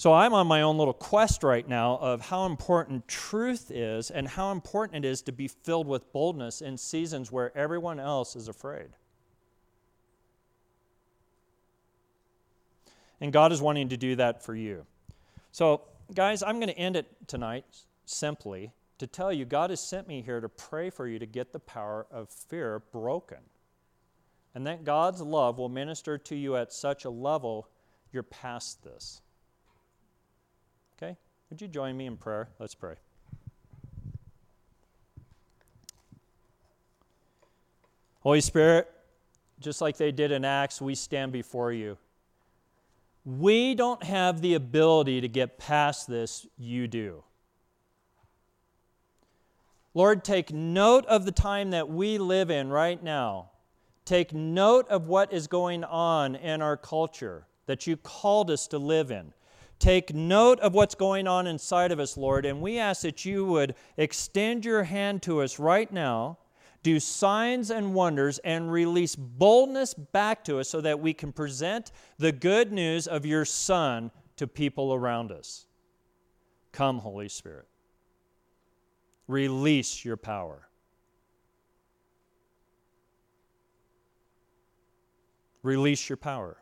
So 0.00 0.14
I'm 0.14 0.32
on 0.32 0.46
my 0.46 0.62
own 0.62 0.78
little 0.78 0.94
quest 0.94 1.42
right 1.42 1.68
now 1.68 1.98
of 1.98 2.22
how 2.22 2.46
important 2.46 3.06
truth 3.06 3.70
is 3.70 4.10
and 4.10 4.26
how 4.26 4.50
important 4.50 5.04
it 5.04 5.06
is 5.06 5.20
to 5.20 5.30
be 5.30 5.46
filled 5.46 5.86
with 5.86 6.10
boldness 6.10 6.62
in 6.62 6.78
seasons 6.78 7.30
where 7.30 7.54
everyone 7.54 8.00
else 8.00 8.34
is 8.34 8.48
afraid. 8.48 8.88
And 13.20 13.30
God 13.30 13.52
is 13.52 13.60
wanting 13.60 13.90
to 13.90 13.98
do 13.98 14.16
that 14.16 14.42
for 14.42 14.54
you. 14.54 14.86
So, 15.52 15.82
guys, 16.14 16.42
I'm 16.42 16.56
going 16.56 16.68
to 16.68 16.78
end 16.78 16.96
it 16.96 17.06
tonight 17.26 17.66
simply 18.06 18.72
to 18.96 19.06
tell 19.06 19.30
you 19.30 19.44
God 19.44 19.68
has 19.68 19.82
sent 19.82 20.08
me 20.08 20.22
here 20.22 20.40
to 20.40 20.48
pray 20.48 20.88
for 20.88 21.06
you 21.06 21.18
to 21.18 21.26
get 21.26 21.52
the 21.52 21.60
power 21.60 22.06
of 22.10 22.30
fear 22.30 22.78
broken. 22.90 23.40
And 24.54 24.66
that 24.66 24.82
God's 24.82 25.20
love 25.20 25.58
will 25.58 25.68
minister 25.68 26.16
to 26.16 26.34
you 26.34 26.56
at 26.56 26.72
such 26.72 27.04
a 27.04 27.10
level 27.10 27.68
you're 28.12 28.22
past 28.22 28.82
this. 28.82 29.20
Would 31.50 31.60
you 31.60 31.68
join 31.68 31.96
me 31.96 32.06
in 32.06 32.16
prayer? 32.16 32.48
Let's 32.58 32.74
pray. 32.74 32.94
Holy 38.20 38.40
Spirit, 38.40 38.88
just 39.58 39.80
like 39.80 39.96
they 39.96 40.12
did 40.12 40.30
in 40.30 40.44
Acts, 40.44 40.80
we 40.80 40.94
stand 40.94 41.32
before 41.32 41.72
you. 41.72 41.98
We 43.24 43.74
don't 43.74 44.02
have 44.02 44.40
the 44.40 44.54
ability 44.54 45.20
to 45.22 45.28
get 45.28 45.58
past 45.58 46.06
this, 46.06 46.46
you 46.56 46.86
do. 46.86 47.24
Lord, 49.92 50.22
take 50.24 50.52
note 50.52 51.04
of 51.06 51.24
the 51.24 51.32
time 51.32 51.70
that 51.70 51.88
we 51.88 52.18
live 52.18 52.50
in 52.50 52.70
right 52.70 53.02
now. 53.02 53.50
Take 54.04 54.32
note 54.32 54.88
of 54.88 55.08
what 55.08 55.32
is 55.32 55.46
going 55.46 55.82
on 55.82 56.36
in 56.36 56.62
our 56.62 56.76
culture 56.76 57.46
that 57.66 57.86
you 57.86 57.96
called 57.96 58.50
us 58.50 58.66
to 58.68 58.78
live 58.78 59.10
in. 59.10 59.32
Take 59.80 60.14
note 60.14 60.60
of 60.60 60.74
what's 60.74 60.94
going 60.94 61.26
on 61.26 61.46
inside 61.46 61.90
of 61.90 61.98
us, 61.98 62.18
Lord, 62.18 62.44
and 62.44 62.60
we 62.60 62.78
ask 62.78 63.00
that 63.00 63.24
you 63.24 63.46
would 63.46 63.74
extend 63.96 64.62
your 64.62 64.82
hand 64.82 65.22
to 65.22 65.40
us 65.40 65.58
right 65.58 65.90
now, 65.90 66.36
do 66.82 67.00
signs 67.00 67.70
and 67.70 67.94
wonders, 67.94 68.38
and 68.40 68.70
release 68.70 69.16
boldness 69.16 69.94
back 69.94 70.44
to 70.44 70.58
us 70.58 70.68
so 70.68 70.82
that 70.82 71.00
we 71.00 71.14
can 71.14 71.32
present 71.32 71.92
the 72.18 72.30
good 72.30 72.72
news 72.72 73.06
of 73.06 73.24
your 73.24 73.46
Son 73.46 74.10
to 74.36 74.46
people 74.46 74.92
around 74.92 75.32
us. 75.32 75.64
Come, 76.72 76.98
Holy 76.98 77.30
Spirit. 77.30 77.66
Release 79.28 80.04
your 80.04 80.18
power. 80.18 80.68
Release 85.62 86.06
your 86.06 86.18
power. 86.18 86.59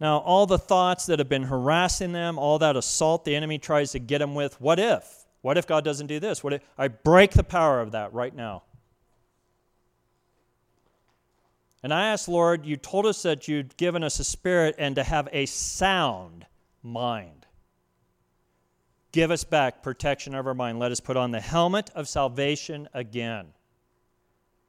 Now, 0.00 0.18
all 0.18 0.46
the 0.46 0.58
thoughts 0.58 1.06
that 1.06 1.18
have 1.18 1.28
been 1.28 1.42
harassing 1.42 2.12
them, 2.12 2.38
all 2.38 2.58
that 2.60 2.74
assault 2.74 3.24
the 3.24 3.36
enemy 3.36 3.58
tries 3.58 3.92
to 3.92 3.98
get 3.98 4.18
them 4.18 4.34
with, 4.34 4.58
what 4.60 4.78
if? 4.78 5.26
What 5.42 5.58
if 5.58 5.66
God 5.66 5.84
doesn't 5.84 6.06
do 6.06 6.18
this? 6.18 6.42
What 6.42 6.54
if 6.54 6.62
I 6.78 6.88
break 6.88 7.32
the 7.32 7.44
power 7.44 7.80
of 7.80 7.92
that 7.92 8.12
right 8.14 8.34
now? 8.34 8.62
And 11.82 11.92
I 11.94 12.08
ask, 12.08 12.28
Lord, 12.28 12.66
you 12.66 12.76
told 12.76 13.06
us 13.06 13.22
that 13.22 13.48
you'd 13.48 13.76
given 13.76 14.02
us 14.02 14.18
a 14.18 14.24
spirit 14.24 14.74
and 14.78 14.96
to 14.96 15.02
have 15.02 15.28
a 15.32 15.46
sound 15.46 16.46
mind. 16.82 17.46
Give 19.12 19.30
us 19.30 19.44
back 19.44 19.82
protection 19.82 20.34
of 20.34 20.46
our 20.46 20.54
mind. 20.54 20.78
Let 20.78 20.92
us 20.92 21.00
put 21.00 21.16
on 21.16 21.30
the 21.30 21.40
helmet 21.40 21.90
of 21.94 22.08
salvation 22.08 22.88
again. 22.94 23.48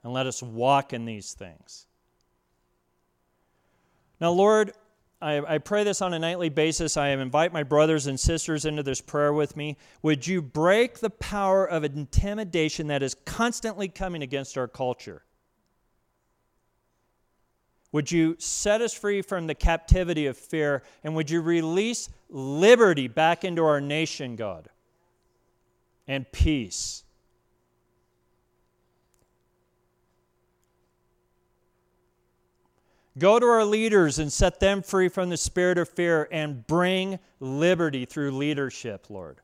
And 0.04 0.14
let 0.14 0.26
us 0.26 0.42
walk 0.42 0.94
in 0.94 1.06
these 1.06 1.34
things. 1.34 1.86
Now, 4.20 4.32
Lord, 4.32 4.72
I, 5.22 5.56
I, 5.56 5.58
pray 5.60 5.84
this 5.84 6.02
on 6.02 6.14
a 6.14 6.20
nightly 6.20 6.50
basis. 6.50 6.98
I 6.98 7.10
invite 7.10 7.54
my 7.54 7.62
brothers 7.62 8.08
and 8.08 8.20
sisters 8.20 8.66
into 8.66 8.82
this 8.82 9.02
prayer 9.02 9.32
with 9.32 9.56
me. 9.56 9.78
Would 10.02 10.26
you 10.26 10.42
break 10.42 11.00
the 11.00 11.12
power 11.12 11.64
of 11.64 11.84
intimidation 11.84 12.88
that 12.88 13.04
is 13.04 13.16
constantly 13.26 13.88
coming 13.88 14.24
against 14.24 14.58
our 14.58 14.68
culture? 14.68 15.24
Would 17.92 18.12
you 18.12 18.36
set 18.40 18.82
us 18.82 18.94
free 18.94 19.22
from 19.22 19.48
the 19.48 19.56
captivity 19.56 20.26
of 20.26 20.38
fear? 20.38 20.82
And 21.04 21.16
would 21.16 21.30
you 21.30 21.42
release 21.42 22.10
liberty 22.30 23.08
back 23.08 23.44
into 23.44 23.64
our 23.64 23.82
nation, 23.82 24.36
God? 24.36 24.70
And 26.08 26.32
peace. 26.32 27.04
Go 33.18 33.40
to 33.40 33.46
our 33.46 33.66
leaders 33.66 34.20
and 34.20 34.32
set 34.32 34.60
them 34.60 34.82
free 34.82 35.10
from 35.10 35.30
the 35.30 35.38
spirit 35.38 35.78
of 35.78 35.90
fear 35.90 36.28
and 36.32 36.66
bring 36.66 37.20
liberty 37.40 38.06
through 38.06 38.32
leadership, 38.32 39.10
Lord. 39.10 39.42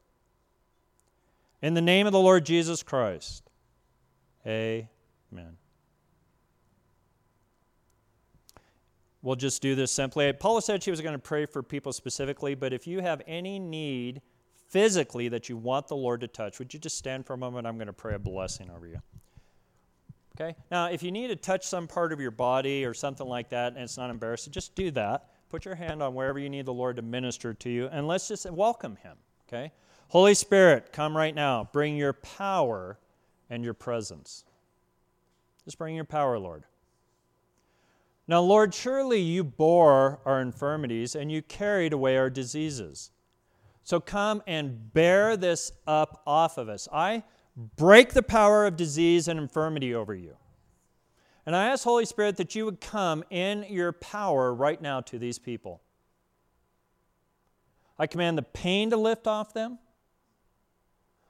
In 1.62 1.74
the 1.74 1.82
name 1.82 2.06
of 2.06 2.14
the 2.14 2.20
Lord 2.20 2.46
Jesus 2.46 2.82
Christ, 2.84 3.50
amen. 4.46 4.88
We'll 9.22 9.36
just 9.36 9.62
do 9.62 9.76
this 9.76 9.92
simply. 9.92 10.32
Paula 10.32 10.62
said 10.62 10.82
she 10.82 10.92
was 10.92 11.02
going 11.02 11.16
to 11.16 11.20
pray 11.20 11.46
for 11.46 11.62
people 11.62 11.92
specifically, 11.92 12.56
but 12.56 12.72
if 12.72 12.88
you 12.88 13.02
have 13.02 13.22
any 13.28 13.60
need 13.60 14.22
physically 14.68 15.28
that 15.30 15.50
you 15.50 15.58
want 15.58 15.88
the 15.88 15.96
Lord 15.96 16.22
to 16.22 16.28
touch, 16.28 16.60
would 16.60 16.74
you 16.74 16.80
just 16.80 16.98
stand 16.98 17.26
for 17.26 17.34
a 17.34 17.38
moment? 17.38 17.68
I'm 17.68 17.78
going 17.78 17.88
to 17.88 17.94
pray 17.94 18.14
a 18.14 18.20
blessing 18.20 18.70
over 18.70 18.88
you. 18.88 19.02
Okay? 20.40 20.56
Now, 20.70 20.86
if 20.88 21.02
you 21.02 21.12
need 21.12 21.30
to 21.30 21.36
touch 21.36 21.66
some 21.66 21.88
part 21.88 22.14
of 22.14 22.22
your 22.22 22.32
body 22.32 22.86
or 22.86 22.94
something 22.94 23.28
like 23.28 23.50
that 23.50 23.74
and 23.74 23.82
it's 23.82 23.98
not 23.98 24.12
embarrassing, 24.12 24.54
just 24.54 24.76
do 24.76 24.92
that. 24.92 25.30
Put 25.50 25.66
your 25.66 25.76
hand 25.76 26.04
on 26.04 26.14
wherever 26.14 26.38
you 26.38 26.50
need 26.50 26.66
the 26.66 26.74
Lord 26.74 26.98
to 26.98 27.02
minister 27.02 27.54
to 27.54 27.70
you, 27.70 27.88
and 27.88 28.08
let's 28.08 28.28
just 28.28 28.50
welcome 28.52 28.98
Him. 28.98 29.18
Okay? 29.48 29.72
Holy 30.10 30.34
Spirit, 30.34 30.92
come 30.94 31.16
right 31.18 31.34
now. 31.34 31.70
Bring 31.72 31.98
your 31.98 32.14
power 32.14 33.00
and 33.50 33.64
your 33.64 33.74
presence. 33.74 34.44
Just 35.66 35.78
bring 35.78 35.96
your 35.96 36.06
power, 36.06 36.38
Lord. 36.38 36.64
Now, 38.28 38.42
Lord, 38.42 38.74
surely 38.74 39.22
you 39.22 39.44
bore 39.44 40.20
our 40.26 40.42
infirmities 40.42 41.16
and 41.16 41.32
you 41.32 41.42
carried 41.42 41.94
away 41.94 42.18
our 42.18 42.30
diseases. 42.30 43.12
So 43.84 44.02
come 44.02 44.44
and 44.46 44.94
bear 44.94 45.38
this 45.38 45.72
up 45.88 46.22
off 46.28 46.58
of 46.58 46.68
us. 46.68 46.90
I 46.92 47.24
break 47.58 48.14
the 48.14 48.24
power 48.24 48.66
of 48.66 48.78
disease 48.78 49.28
and 49.28 49.40
infirmity 49.40 49.94
over 49.94 50.14
you. 50.14 50.38
And 51.46 51.56
I 51.56 51.68
ask, 51.68 51.84
Holy 51.84 52.06
Spirit, 52.06 52.38
that 52.38 52.56
you 52.56 52.66
would 52.66 52.80
come 52.80 53.24
in 53.30 53.66
your 53.70 53.92
power 53.94 54.54
right 54.54 54.80
now 54.82 55.02
to 55.02 55.18
these 55.18 55.40
people. 55.40 55.82
I 57.98 58.06
command 58.06 58.38
the 58.38 58.44
pain 58.44 58.92
to 58.92 58.98
lift 58.98 59.26
off 59.28 59.54
them. 59.54 59.80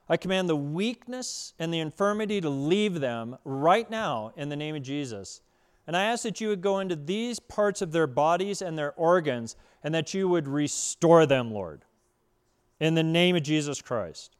I 0.08 0.16
command 0.16 0.48
the 0.48 0.56
weakness 0.56 1.54
and 1.58 1.72
the 1.72 1.80
infirmity 1.80 2.40
to 2.40 2.50
leave 2.50 3.00
them 3.00 3.38
right 3.44 3.88
now 3.88 4.32
in 4.36 4.48
the 4.48 4.56
name 4.56 4.74
of 4.74 4.82
Jesus. 4.82 5.40
And 5.86 5.96
I 5.96 6.04
ask 6.04 6.22
that 6.24 6.40
you 6.40 6.48
would 6.48 6.60
go 6.60 6.80
into 6.80 6.96
these 6.96 7.38
parts 7.38 7.80
of 7.80 7.92
their 7.92 8.06
bodies 8.06 8.60
and 8.60 8.76
their 8.76 8.92
organs 8.94 9.56
and 9.82 9.94
that 9.94 10.12
you 10.12 10.28
would 10.28 10.48
restore 10.48 11.26
them, 11.26 11.52
Lord, 11.52 11.84
in 12.80 12.94
the 12.94 13.02
name 13.02 13.36
of 13.36 13.42
Jesus 13.42 13.80
Christ. 13.80 14.36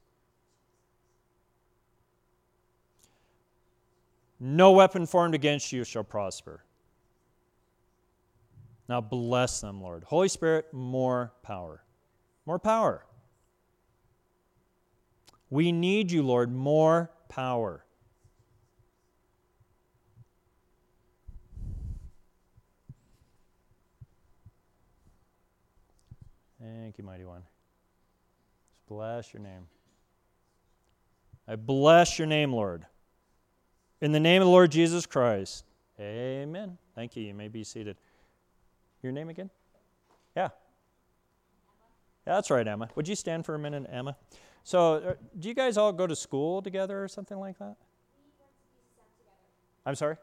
No 4.40 4.72
weapon 4.72 5.06
formed 5.06 5.34
against 5.34 5.72
you 5.72 5.84
shall 5.84 6.04
prosper. 6.04 6.62
Now 8.88 9.00
bless 9.00 9.60
them, 9.60 9.82
Lord. 9.82 10.04
Holy 10.04 10.28
Spirit, 10.28 10.72
more 10.72 11.32
power. 11.42 11.82
More 12.46 12.58
power. 12.58 13.04
We 15.50 15.72
need 15.72 16.10
you, 16.10 16.22
Lord, 16.22 16.54
more 16.54 17.10
power. 17.28 17.84
Thank 26.60 26.98
you, 26.98 27.04
Mighty 27.04 27.24
One. 27.24 27.42
Bless 28.88 29.32
your 29.32 29.42
name. 29.42 29.66
I 31.46 31.56
bless 31.56 32.18
your 32.18 32.26
name, 32.26 32.52
Lord. 32.52 32.86
In 34.00 34.12
the 34.12 34.20
name 34.20 34.40
of 34.40 34.46
the 34.46 34.52
Lord 34.52 34.70
Jesus 34.70 35.06
Christ. 35.06 35.64
Amen. 35.98 36.78
Thank 36.94 37.16
you. 37.16 37.24
You 37.24 37.34
may 37.34 37.48
be 37.48 37.64
seated. 37.64 37.96
Your 39.02 39.10
name 39.10 39.28
again? 39.28 39.50
Yeah. 40.36 40.50
Yeah, 42.24 42.34
that's 42.34 42.50
right, 42.50 42.66
Emma. 42.66 42.88
Would 42.94 43.08
you 43.08 43.16
stand 43.16 43.44
for 43.44 43.56
a 43.56 43.58
minute, 43.58 43.88
Emma? 43.90 44.16
So, 44.62 44.94
uh, 44.94 45.14
do 45.38 45.48
you 45.48 45.54
guys 45.54 45.76
all 45.76 45.92
go 45.92 46.06
to 46.06 46.14
school 46.14 46.62
together 46.62 47.02
or 47.02 47.08
something 47.08 47.38
like 47.38 47.58
that? 47.58 47.74
I'm 49.84 49.96
sorry? 49.96 50.16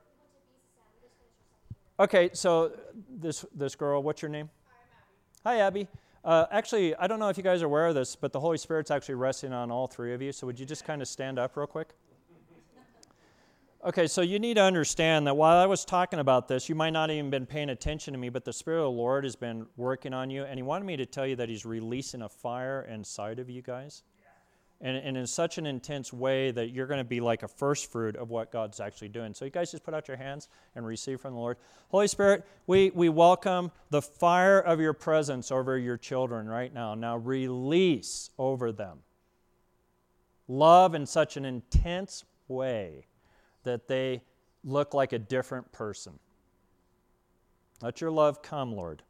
Okay, 2.00 2.30
so 2.34 2.72
this 3.10 3.46
this 3.56 3.76
girl, 3.76 4.04
what's 4.04 4.22
your 4.22 4.30
name? 4.30 4.50
Hi, 5.44 5.60
Abby. 5.60 5.88
Uh, 6.24 6.46
actually, 6.52 6.96
I 6.96 7.08
don't 7.08 7.20
know 7.20 7.30
if 7.30 7.38
you 7.38 7.44
guys 7.44 7.62
are 7.62 7.66
aware 7.66 7.88
of 7.88 7.96
this, 7.96 8.16
but 8.16 8.32
the 8.32 8.40
Holy 8.40 8.58
Spirit's 8.58 8.92
actually 8.92 9.16
resting 9.16 9.52
on 9.52 9.72
all 9.72 9.88
three 9.88 10.14
of 10.14 10.22
you. 10.22 10.32
So, 10.32 10.48
would 10.48 10.60
you 10.60 10.66
just 10.66 10.86
kind 10.86 11.02
of 11.02 11.08
stand 11.08 11.40
up 11.40 11.58
real 11.58 11.68
quick? 11.68 11.90
Okay, 13.86 14.08
so 14.08 14.24
you 14.24 14.40
need 14.40 14.56
to 14.56 14.64
understand 14.64 15.28
that 15.28 15.38
while 15.38 15.58
I 15.58 15.68
was 15.68 15.86
talking 15.86 16.18
about 16.18 16.48
this, 16.48 16.68
you 16.68 16.74
might 16.74 16.90
not 16.90 17.12
even 17.12 17.30
been 17.30 17.46
paying 17.46 17.70
attention 17.70 18.14
to 18.16 18.18
me, 18.18 18.30
but 18.30 18.44
the 18.44 18.52
Spirit 18.52 18.80
of 18.80 18.86
the 18.86 18.90
Lord 18.90 19.24
has 19.26 19.36
been 19.36 19.68
working 19.78 20.12
on 20.12 20.32
you, 20.32 20.44
and 20.44 20.58
He 20.58 20.64
wanted 20.64 20.86
me 20.86 20.98
to 20.98 21.06
tell 21.06 21.28
you 21.28 21.36
that 21.36 21.50
He's 21.50 21.68
releasing 21.68 22.24
a 22.24 22.30
fire 22.30 22.88
inside 22.92 23.38
of 23.38 23.48
you 23.48 23.62
guys. 23.62 24.02
And, 24.82 24.98
and 24.98 25.16
in 25.16 25.28
such 25.28 25.60
an 25.60 25.68
intense 25.68 26.12
way 26.12 26.50
that 26.50 26.72
you're 26.72 26.88
going 26.88 26.98
to 26.98 27.04
be 27.04 27.20
like 27.20 27.44
a 27.44 27.48
first 27.48 27.92
fruit 27.92 28.16
of 28.16 28.32
what 28.32 28.52
God's 28.52 28.80
actually 28.80 29.10
doing. 29.10 29.36
So, 29.36 29.46
you 29.46 29.52
guys 29.52 29.70
just 29.70 29.84
put 29.84 29.94
out 29.94 30.08
your 30.08 30.18
hands 30.18 30.50
and 30.74 30.84
receive 30.84 31.22
from 31.22 31.36
the 31.36 31.40
Lord. 31.40 31.58
Holy 31.90 32.08
Spirit, 32.08 32.44
we, 32.66 32.90
we 32.90 33.10
welcome 33.10 33.72
the 33.92 34.02
fire 34.02 34.60
of 34.60 34.82
your 34.82 34.94
presence 34.94 35.52
over 35.52 35.78
your 35.78 35.98
children 35.98 36.48
right 36.48 36.74
now. 36.74 36.96
Now, 36.96 37.18
release 37.18 38.32
over 38.40 38.72
them 38.72 39.02
love 40.48 40.96
in 40.96 41.06
such 41.06 41.38
an 41.38 41.46
intense 41.46 42.24
way 42.48 43.06
that 43.66 43.88
they 43.88 44.22
look 44.64 44.94
like 44.94 45.14
a 45.14 45.20
different 45.20 45.72
person. 45.72 46.18
Let 47.82 48.02
your 48.02 48.12
love 48.12 48.42
come, 48.42 48.74
Lord. 48.74 49.04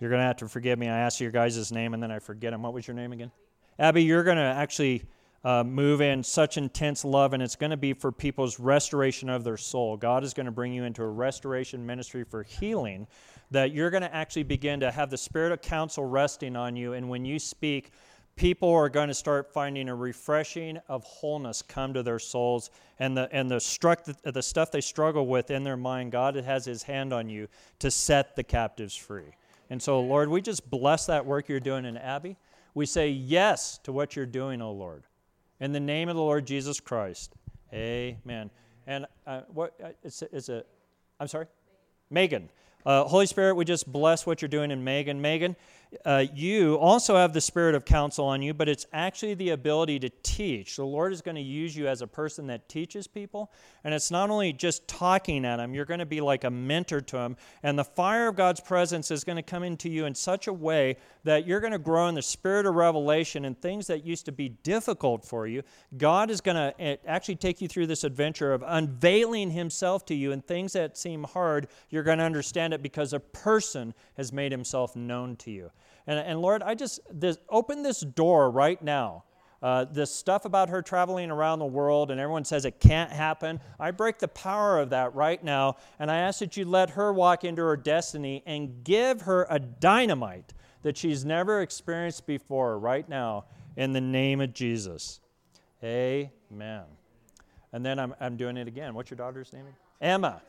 You're 0.00 0.10
going 0.10 0.20
to 0.20 0.26
have 0.26 0.36
to 0.36 0.48
forgive 0.48 0.78
me. 0.78 0.88
I 0.88 0.98
asked 0.98 1.20
your 1.20 1.32
guys' 1.32 1.72
name 1.72 1.94
and 1.94 2.02
then 2.02 2.12
I 2.12 2.20
forget 2.20 2.52
him. 2.52 2.62
What 2.62 2.72
was 2.72 2.86
your 2.86 2.94
name 2.94 3.12
again? 3.12 3.32
Abby, 3.78 4.04
you're 4.04 4.22
going 4.22 4.36
to 4.36 4.42
actually 4.42 5.04
uh, 5.44 5.64
move 5.64 6.00
in 6.00 6.22
such 6.22 6.56
intense 6.56 7.04
love, 7.04 7.32
and 7.32 7.42
it's 7.42 7.56
going 7.56 7.70
to 7.70 7.76
be 7.76 7.92
for 7.92 8.10
people's 8.10 8.58
restoration 8.58 9.28
of 9.28 9.44
their 9.44 9.56
soul. 9.56 9.96
God 9.96 10.24
is 10.24 10.34
going 10.34 10.46
to 10.46 10.52
bring 10.52 10.72
you 10.72 10.84
into 10.84 11.02
a 11.02 11.08
restoration 11.08 11.84
ministry 11.86 12.24
for 12.24 12.42
healing 12.42 13.06
that 13.50 13.72
you're 13.72 13.90
going 13.90 14.02
to 14.02 14.14
actually 14.14 14.42
begin 14.42 14.80
to 14.80 14.90
have 14.90 15.10
the 15.10 15.16
spirit 15.16 15.52
of 15.52 15.62
counsel 15.62 16.04
resting 16.04 16.56
on 16.56 16.76
you. 16.76 16.92
And 16.92 17.08
when 17.08 17.24
you 17.24 17.38
speak, 17.38 17.92
people 18.38 18.70
are 18.70 18.88
going 18.88 19.08
to 19.08 19.14
start 19.14 19.52
finding 19.52 19.88
a 19.88 19.94
refreshing 19.94 20.78
of 20.88 21.02
wholeness 21.04 21.60
come 21.60 21.92
to 21.94 22.02
their 22.02 22.18
souls. 22.18 22.70
And 22.98 23.16
the 23.16 23.28
and 23.32 23.50
the 23.50 23.60
struck 23.60 24.04
the 24.04 24.42
stuff 24.42 24.70
they 24.70 24.80
struggle 24.80 25.26
with 25.26 25.50
in 25.50 25.64
their 25.64 25.76
mind 25.76 26.12
god 26.12 26.36
has 26.36 26.64
his 26.64 26.82
hand 26.82 27.12
on 27.12 27.28
you 27.28 27.48
to 27.80 27.90
set 27.90 28.36
the 28.36 28.44
captives 28.44 28.94
free. 28.94 29.34
And 29.70 29.82
so 29.82 30.00
lord 30.00 30.28
we 30.28 30.40
just 30.40 30.70
bless 30.70 31.06
that 31.06 31.26
work 31.26 31.48
you're 31.48 31.60
doing 31.60 31.84
in 31.84 31.96
abby. 31.96 32.36
We 32.74 32.86
say 32.86 33.10
yes 33.10 33.78
to 33.78 33.92
what 33.92 34.14
you're 34.16 34.26
doing 34.26 34.62
o 34.62 34.72
lord. 34.72 35.04
In 35.60 35.72
the 35.72 35.80
name 35.80 36.08
of 36.08 36.16
the 36.16 36.22
lord 36.22 36.46
jesus 36.46 36.80
christ 36.80 37.34
amen. 37.72 38.50
And 38.86 39.06
uh, 39.26 39.42
what 39.52 39.74
uh, 39.84 40.60
i'm 41.20 41.28
sorry? 41.28 41.46
Megan. 42.10 42.48
Uh, 42.86 43.04
Holy 43.04 43.26
Spirit, 43.26 43.54
we 43.54 43.64
just 43.64 43.90
bless 43.90 44.26
what 44.26 44.40
you're 44.40 44.48
doing 44.48 44.70
in 44.70 44.84
Megan. 44.84 45.20
Megan, 45.20 45.56
uh, 46.04 46.24
you 46.34 46.76
also 46.76 47.16
have 47.16 47.32
the 47.32 47.40
spirit 47.40 47.74
of 47.74 47.84
counsel 47.84 48.26
on 48.26 48.42
you, 48.42 48.52
but 48.52 48.68
it's 48.68 48.86
actually 48.92 49.34
the 49.34 49.50
ability 49.50 49.98
to 49.98 50.10
teach. 50.22 50.76
The 50.76 50.84
Lord 50.84 51.12
is 51.12 51.22
going 51.22 51.36
to 51.36 51.42
use 51.42 51.74
you 51.74 51.88
as 51.88 52.02
a 52.02 52.06
person 52.06 52.46
that 52.48 52.68
teaches 52.68 53.06
people. 53.06 53.50
And 53.84 53.94
it's 53.94 54.10
not 54.10 54.28
only 54.28 54.52
just 54.52 54.86
talking 54.86 55.46
at 55.46 55.56
them, 55.56 55.74
you're 55.74 55.86
going 55.86 56.00
to 56.00 56.06
be 56.06 56.20
like 56.20 56.44
a 56.44 56.50
mentor 56.50 57.00
to 57.00 57.16
them. 57.16 57.36
And 57.62 57.78
the 57.78 57.84
fire 57.84 58.28
of 58.28 58.36
God's 58.36 58.60
presence 58.60 59.10
is 59.10 59.24
going 59.24 59.36
to 59.36 59.42
come 59.42 59.62
into 59.62 59.88
you 59.88 60.04
in 60.04 60.14
such 60.14 60.46
a 60.46 60.52
way 60.52 60.96
that 61.24 61.46
you're 61.46 61.60
going 61.60 61.72
to 61.72 61.78
grow 61.78 62.08
in 62.08 62.14
the 62.14 62.22
spirit 62.22 62.66
of 62.66 62.74
revelation 62.74 63.46
and 63.46 63.58
things 63.58 63.86
that 63.86 64.04
used 64.04 64.26
to 64.26 64.32
be 64.32 64.50
difficult 64.50 65.24
for 65.24 65.46
you. 65.46 65.62
God 65.96 66.30
is 66.30 66.40
going 66.42 66.56
to 66.56 66.74
eh, 66.80 66.96
actually 67.06 67.36
take 67.36 67.62
you 67.62 67.68
through 67.68 67.86
this 67.86 68.04
adventure 68.04 68.52
of 68.52 68.62
unveiling 68.66 69.50
Himself 69.50 70.04
to 70.06 70.14
you 70.14 70.32
and 70.32 70.44
things 70.44 70.74
that 70.74 70.98
seem 70.98 71.24
hard, 71.24 71.68
you're 71.88 72.02
going 72.02 72.18
to 72.18 72.24
understand 72.24 72.74
it 72.74 72.82
because 72.82 73.12
a 73.14 73.20
person 73.20 73.94
has 74.16 74.32
made 74.32 74.52
Himself 74.52 74.94
known 74.94 75.36
to 75.36 75.50
you. 75.50 75.70
And, 76.08 76.18
and 76.18 76.40
Lord, 76.40 76.62
I 76.62 76.74
just 76.74 77.00
this, 77.12 77.38
open 77.48 77.82
this 77.82 78.00
door 78.00 78.50
right 78.50 78.82
now. 78.82 79.24
Uh, 79.60 79.84
this 79.84 80.14
stuff 80.14 80.44
about 80.44 80.68
her 80.68 80.80
traveling 80.80 81.32
around 81.32 81.58
the 81.58 81.66
world 81.66 82.12
and 82.12 82.20
everyone 82.20 82.44
says 82.44 82.64
it 82.64 82.78
can't 82.78 83.10
happen. 83.10 83.60
I 83.78 83.90
break 83.90 84.18
the 84.18 84.28
power 84.28 84.78
of 84.78 84.90
that 84.90 85.16
right 85.16 85.42
now, 85.42 85.78
and 85.98 86.12
I 86.12 86.18
ask 86.18 86.38
that 86.38 86.56
you 86.56 86.64
let 86.64 86.90
her 86.90 87.12
walk 87.12 87.42
into 87.42 87.62
her 87.62 87.76
destiny 87.76 88.44
and 88.46 88.84
give 88.84 89.22
her 89.22 89.48
a 89.50 89.58
dynamite 89.58 90.54
that 90.82 90.96
she's 90.96 91.24
never 91.24 91.60
experienced 91.60 92.24
before 92.24 92.78
right 92.78 93.08
now 93.08 93.46
in 93.76 93.92
the 93.92 94.00
name 94.00 94.40
of 94.40 94.54
Jesus. 94.54 95.20
Amen. 95.82 96.84
And 97.72 97.84
then 97.84 97.98
I'm, 97.98 98.14
I'm 98.20 98.36
doing 98.36 98.56
it 98.56 98.68
again. 98.68 98.94
What's 98.94 99.10
your 99.10 99.18
daughter's 99.18 99.52
name? 99.52 99.64
Emma. 100.00 100.40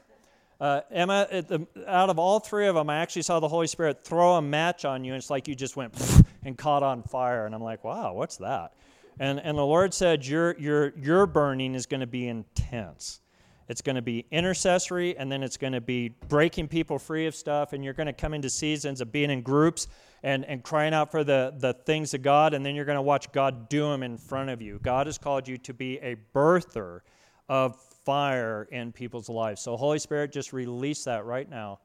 Uh, 0.60 0.82
Emma, 0.92 1.26
the, 1.30 1.66
out 1.88 2.10
of 2.10 2.20
all 2.20 2.40
three 2.40 2.68
of 2.68 2.76
them, 2.76 2.90
I 2.90 2.98
actually 2.98 3.22
saw 3.22 3.40
the 3.40 3.48
Holy 3.48 3.68
Spirit 3.68 4.04
throw 4.04 4.36
a 4.36 4.42
match 4.42 4.84
on 4.84 5.04
you, 5.06 5.14
and 5.14 5.20
it's 5.20 5.30
like 5.30 5.48
you 5.48 5.56
just 5.56 5.78
went 5.78 5.94
and 6.44 6.58
caught 6.58 6.84
on 6.84 7.04
fire. 7.04 7.46
And 7.46 7.56
I'm 7.56 7.64
like, 7.64 7.84
wow, 7.84 8.14
what's 8.14 8.38
that? 8.38 8.74
And, 9.20 9.40
and 9.40 9.58
the 9.58 9.66
Lord 9.66 9.94
said, 9.94 10.26
your, 10.26 10.58
your, 10.58 10.94
your 10.98 11.26
burning 11.26 11.76
is 11.76 11.86
going 11.86 12.02
to 12.02 12.08
be 12.08 12.28
intense. 12.28 13.22
It's 13.70 13.82
going 13.82 13.98
to 13.98 14.02
be 14.02 14.26
intercessory, 14.32 15.16
and 15.16 15.32
then 15.32 15.44
it's 15.44 15.58
going 15.58 15.74
to 15.74 15.82
be 15.82 16.10
breaking 16.28 16.68
people 16.70 16.98
free 16.98 17.28
of 17.28 17.36
stuff, 17.36 17.72
and 17.72 17.84
you're 17.84 17.94
going 17.94 18.08
to 18.08 18.14
come 18.14 18.34
into 18.34 18.50
seasons 18.50 19.00
of 19.00 19.12
being 19.12 19.30
in 19.30 19.42
groups 19.42 19.88
and, 20.24 20.44
and 20.46 20.64
crying 20.64 20.94
out 20.94 21.12
for 21.12 21.24
the, 21.24 21.54
the 21.58 21.74
things 21.74 22.14
of 22.14 22.22
God, 22.22 22.54
and 22.54 22.66
then 22.66 22.76
you're 22.76 22.86
going 22.86 22.98
to 22.98 23.02
watch 23.02 23.32
God 23.32 23.70
do 23.70 23.84
them 23.84 24.02
in 24.02 24.18
front 24.18 24.50
of 24.50 24.62
you. 24.62 24.80
God 24.82 25.06
has 25.06 25.18
called 25.18 25.48
you 25.48 25.58
to 25.60 25.74
be 25.74 26.00
a 26.00 26.16
birther 26.34 27.02
of 27.48 27.80
fire 28.10 28.68
in 28.72 28.92
people's 28.92 29.30
lives. 29.30 29.62
So, 29.62 29.78
Holy 29.78 30.00
Spirit, 30.00 30.32
just 30.32 30.52
release 30.52 31.04
that 31.04 31.26
right 31.26 31.48
now. 31.48 31.78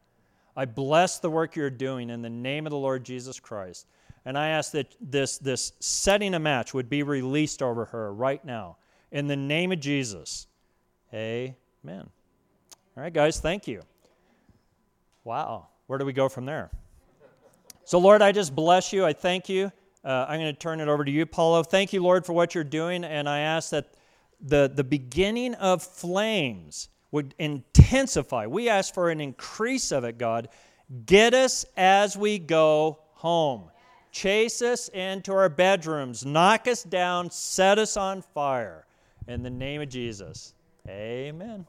I 0.57 0.65
bless 0.65 1.19
the 1.19 1.29
work 1.29 1.55
you're 1.55 1.69
doing 1.69 2.09
in 2.09 2.23
the 2.23 2.31
name 2.31 2.65
of 2.65 2.71
the 2.71 2.79
Lord 2.79 3.05
Jesus 3.05 3.39
Christ. 3.39 3.87
And 4.25 4.39
I 4.39 4.49
ask 4.49 4.73
that 4.73 4.97
this, 5.03 5.37
this 5.37 5.75
setting 5.81 6.33
a 6.33 6.39
match 6.39 6.73
would 6.73 6.89
be 6.89 7.03
released 7.03 7.61
over 7.61 7.85
her 7.85 8.11
right 8.15 8.43
now. 8.43 8.79
In 9.13 9.27
the 9.27 9.37
name 9.37 9.71
of 9.71 9.81
Jesus. 9.81 10.47
Amen. 11.13 11.55
All 11.85 13.03
right, 13.03 13.13
guys, 13.13 13.39
thank 13.39 13.69
you. 13.69 13.83
Wow. 15.25 15.67
Where 15.89 15.99
do 15.99 16.07
we 16.07 16.15
go 16.15 16.31
from 16.31 16.47
there? 16.47 16.71
So, 17.85 17.99
Lord, 17.99 18.23
I 18.23 18.33
just 18.33 18.55
bless 18.55 18.95
you. 18.95 19.05
I 19.05 19.13
thank 19.13 19.51
you. 19.51 19.71
Uh, 20.03 20.25
I'm 20.27 20.41
going 20.41 20.55
to 20.55 20.59
turn 20.59 20.81
it 20.81 20.89
over 20.89 21.05
to 21.05 21.11
you, 21.11 21.27
Paulo. 21.27 21.63
Thank 21.63 21.93
you, 21.93 22.03
Lord, 22.03 22.25
for 22.25 22.33
what 22.33 22.55
you're 22.55 22.65
doing. 22.65 23.05
And 23.05 23.29
I 23.29 23.41
ask 23.41 23.69
that 23.73 23.93
the, 24.45 24.71
the 24.73 24.85
beginning 24.85 25.55
of 25.55 25.83
flames 25.83 26.89
would 27.11 27.35
intensify. 27.39 28.47
We 28.47 28.69
ask 28.69 28.93
for 28.93 29.11
an 29.11 29.21
increase 29.21 29.93
of 29.93 30.05
it, 30.05 30.19
God. 30.19 30.49
Get 31.07 31.33
us 31.33 31.65
as 31.77 32.17
we 32.17 32.39
go 32.39 32.99
home. 33.13 33.71
Chase 34.11 34.63
us 34.63 34.89
into 34.89 35.33
our 35.33 35.49
bedrooms. 35.49 36.27
Knock 36.27 36.69
us 36.69 36.83
down. 36.83 37.31
Set 37.31 37.79
us 37.79 37.97
on 37.97 38.23
fire. 38.23 38.85
In 39.29 39.43
the 39.43 39.51
name 39.51 39.81
of 39.81 39.89
Jesus. 39.89 40.55
Amen. 40.89 41.63